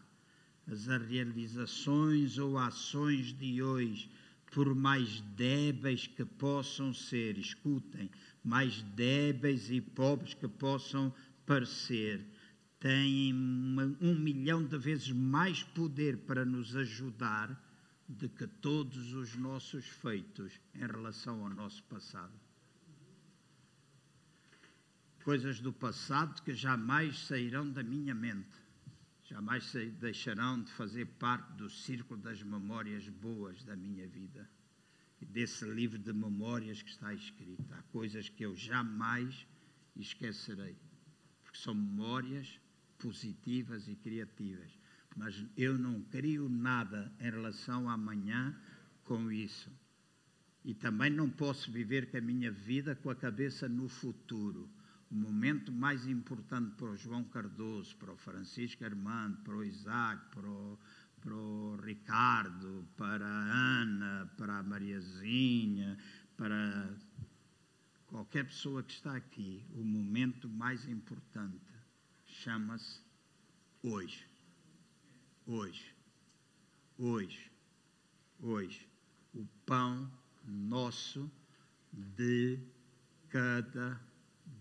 [0.68, 4.12] As realizações ou ações de hoje,
[4.52, 8.10] por mais débeis que possam ser, escutem,
[8.44, 11.14] mais débeis e pobres que possam
[11.46, 12.22] parecer,
[12.80, 17.64] têm um milhão de vezes mais poder para nos ajudar
[18.08, 22.34] do que todos os nossos feitos em relação ao nosso passado.
[25.24, 28.58] Coisas do passado que jamais sairão da minha mente,
[29.26, 29.70] jamais
[30.00, 34.50] deixarão de fazer parte do círculo das memórias boas da minha vida
[35.20, 37.74] e desse livro de memórias que está escrito.
[37.74, 39.46] Há coisas que eu jamais
[39.98, 40.78] esquecerei,
[41.44, 42.58] porque são memórias
[42.98, 44.72] positivas e criativas.
[45.16, 48.56] Mas eu não crio nada em relação a amanhã
[49.04, 49.72] com isso.
[50.64, 54.70] E também não posso viver com a minha vida com a cabeça no futuro.
[55.10, 60.22] O momento mais importante para o João Cardoso, para o Francisco Armando, para o Isaac,
[60.30, 60.78] para o,
[61.22, 65.98] para o Ricardo, para a Ana, para a Mariazinha,
[66.36, 66.94] para
[68.08, 71.67] qualquer pessoa que está aqui, o momento mais importante
[72.44, 73.02] chama-se
[73.82, 74.28] hoje.
[75.46, 75.96] Hoje.
[76.98, 77.52] Hoje.
[78.40, 78.88] Hoje.
[79.34, 80.12] O pão
[80.46, 81.32] nosso
[81.92, 82.60] de
[83.30, 84.00] cada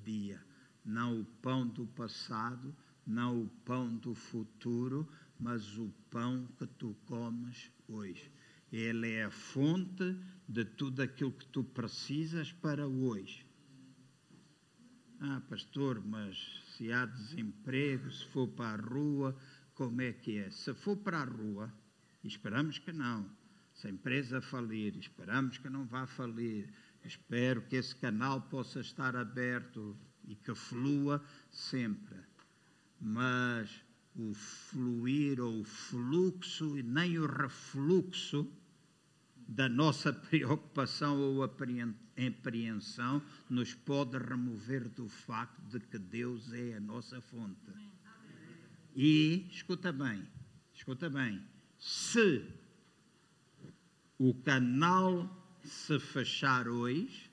[0.04, 0.42] dia.
[0.84, 2.74] Não o pão do passado,
[3.06, 5.06] não o pão do futuro,
[5.38, 8.32] mas o pão que tu comes hoje.
[8.72, 10.16] Ele é a fonte
[10.48, 13.46] de tudo aquilo que tu precisas para hoje.
[15.20, 16.36] Ah, pastor, mas
[16.76, 19.36] se há desemprego, se for para a rua,
[19.74, 20.50] como é que é?
[20.50, 21.72] Se for para a rua,
[22.22, 23.28] esperamos que não.
[23.72, 26.68] Se a empresa falir, esperamos que não vá falir.
[27.04, 32.18] Espero que esse canal possa estar aberto e que flua sempre.
[33.00, 33.70] Mas
[34.14, 38.50] o fluir ou o fluxo e nem o refluxo
[39.48, 41.42] da nossa preocupação ou
[42.16, 47.72] apreensão nos pode remover do facto de que Deus é a nossa fonte.
[48.94, 50.26] E, escuta bem,
[50.72, 51.44] escuta bem,
[51.78, 52.44] se
[54.18, 55.30] o canal
[55.62, 57.30] se fechar hoje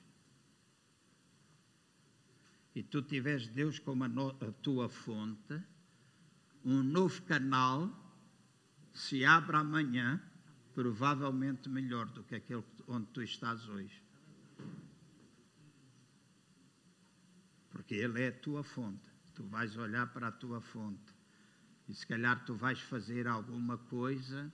[2.74, 5.58] e tu tiveres Deus como a, no, a tua fonte,
[6.64, 7.88] um novo canal
[8.92, 10.20] se abre amanhã
[10.74, 14.03] provavelmente melhor do que aquele onde tu estás hoje.
[17.84, 19.10] Porque Ele é a tua fonte.
[19.34, 21.14] Tu vais olhar para a tua fonte.
[21.86, 24.50] E se calhar tu vais fazer alguma coisa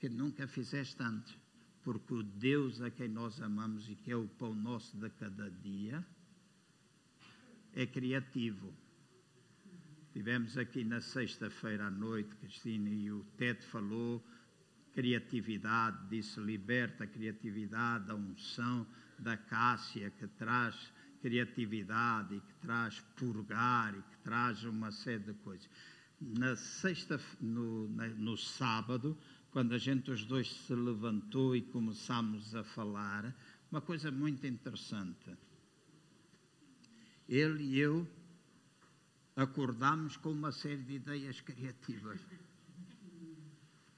[0.00, 1.36] que nunca fizeste antes.
[1.82, 5.50] Porque o Deus a quem nós amamos e que é o pão nosso de cada
[5.50, 6.02] dia
[7.74, 8.72] é criativo.
[10.14, 14.24] Tivemos aqui na sexta-feira à noite, Cristina e o Ted falou
[14.94, 18.86] criatividade, disse liberta a criatividade, a unção
[19.18, 20.93] da Cássia que traz
[21.24, 25.66] criatividade e que traz purgar e que traz uma série de coisas.
[26.20, 29.16] na sexta, no, no sábado,
[29.50, 33.34] quando a gente os dois se levantou e começámos a falar,
[33.70, 35.34] uma coisa muito interessante.
[37.26, 38.06] Ele e eu
[39.34, 42.20] acordámos com uma série de ideias criativas.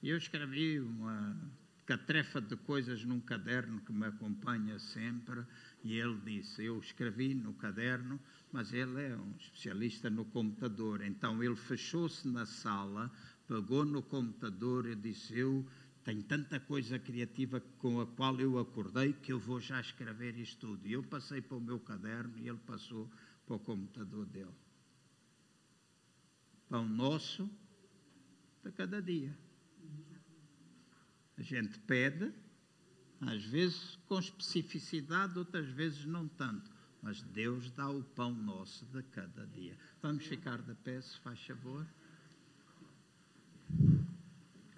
[0.01, 1.37] Eu escrevi uma
[1.87, 5.45] catrefa de coisas num caderno que me acompanha sempre,
[5.85, 8.21] e ele disse: Eu escrevi no caderno,
[8.53, 11.03] mas ele é um especialista no computador.
[11.03, 13.13] Então ele fechou-se na sala
[13.47, 15.67] pegou no computador e disse: Eu
[16.05, 20.67] tenho tanta coisa criativa com a qual eu acordei que eu vou já escrever isto
[20.67, 20.87] tudo.
[20.87, 23.11] E eu passei para o meu caderno e ele passou
[23.47, 24.55] para o computador dele.
[26.69, 27.49] Pão nosso
[28.65, 29.37] de cada dia.
[31.39, 32.33] A gente pede,
[33.21, 36.71] às vezes com especificidade, outras vezes não tanto.
[37.03, 39.77] Mas Deus dá o pão nosso de cada dia.
[40.03, 41.87] Vamos ficar de pé, se faz favor.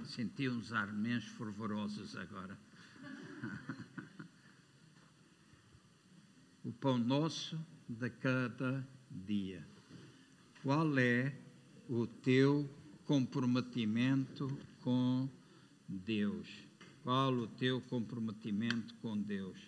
[0.04, 2.58] Senti uns armens fervorosos agora.
[6.64, 7.58] o pão nosso
[7.88, 9.66] de cada dia.
[10.62, 11.34] Qual é
[11.88, 12.68] o teu
[13.06, 14.48] comprometimento
[14.82, 15.28] com
[15.88, 16.67] Deus?
[17.02, 19.58] Qual o teu comprometimento com Deus?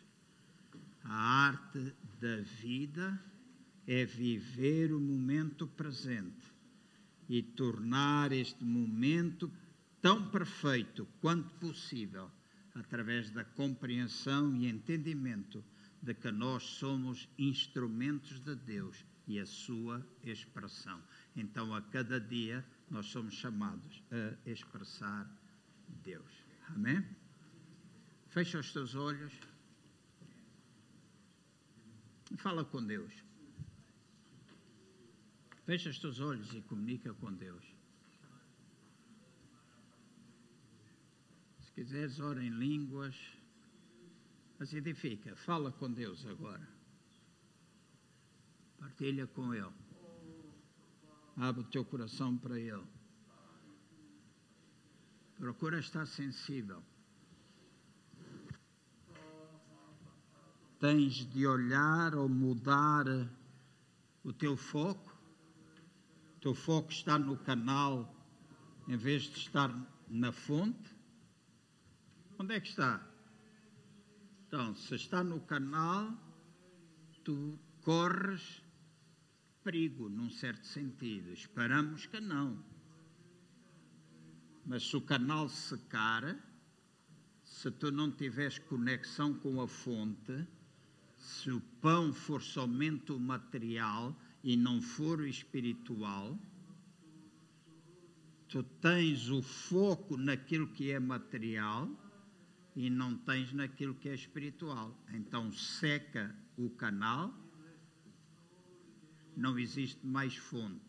[1.04, 3.18] A arte da vida
[3.86, 6.46] é viver o momento presente
[7.28, 9.50] e tornar este momento
[10.02, 12.30] tão perfeito quanto possível
[12.74, 15.64] através da compreensão e entendimento
[16.02, 21.00] de que nós somos instrumentos de Deus e a sua expressão.
[21.36, 25.30] Então, a cada dia, nós somos chamados a expressar
[26.02, 26.32] Deus.
[26.68, 27.04] Amém?
[28.30, 29.32] Fecha os teus olhos
[32.30, 33.12] e fala com Deus.
[35.66, 37.64] Fecha os teus olhos e comunica com Deus.
[41.60, 43.16] Se quiseres, ora em línguas.
[44.60, 46.68] Mas edifica, fala com Deus agora.
[48.78, 49.74] Partilha com Ele.
[51.36, 52.86] Abre o teu coração para Ele.
[55.36, 56.80] Procura estar sensível.
[60.80, 63.04] Tens de olhar ou mudar
[64.24, 65.10] o teu foco
[66.40, 68.16] teu foco está no canal
[68.88, 69.70] em vez de estar
[70.08, 70.96] na fonte?
[72.38, 73.06] Onde é que está?
[74.46, 76.12] Então, se está no canal,
[77.22, 78.62] tu corres
[79.62, 81.30] perigo, num certo sentido.
[81.30, 82.64] Esperamos que não.
[84.64, 86.36] Mas se o canal secar,
[87.44, 90.46] se tu não tiveres conexão com a fonte,
[91.20, 96.38] se o pão for somente o material, e não for o espiritual,
[98.48, 101.88] tu tens o foco naquilo que é material
[102.74, 104.96] e não tens naquilo que é espiritual.
[105.12, 107.34] Então seca o canal,
[109.36, 110.80] não existe mais fonte.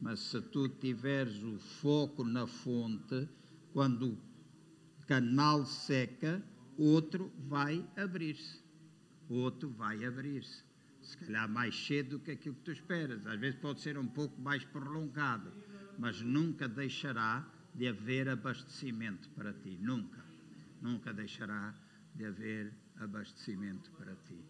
[0.00, 3.28] Mas se tu tiveres o foco na fonte,
[3.72, 6.42] quando o canal seca,
[6.78, 8.59] outro vai abrir-se.
[9.30, 10.64] Outro vai abrir-se
[11.00, 13.26] se calhar mais cedo do que aquilo que tu esperas.
[13.26, 15.52] Às vezes pode ser um pouco mais prolongado,
[15.96, 19.78] mas nunca deixará de haver abastecimento para ti.
[19.80, 20.24] Nunca.
[20.80, 21.74] Nunca deixará
[22.14, 24.44] de haver abastecimento para ti.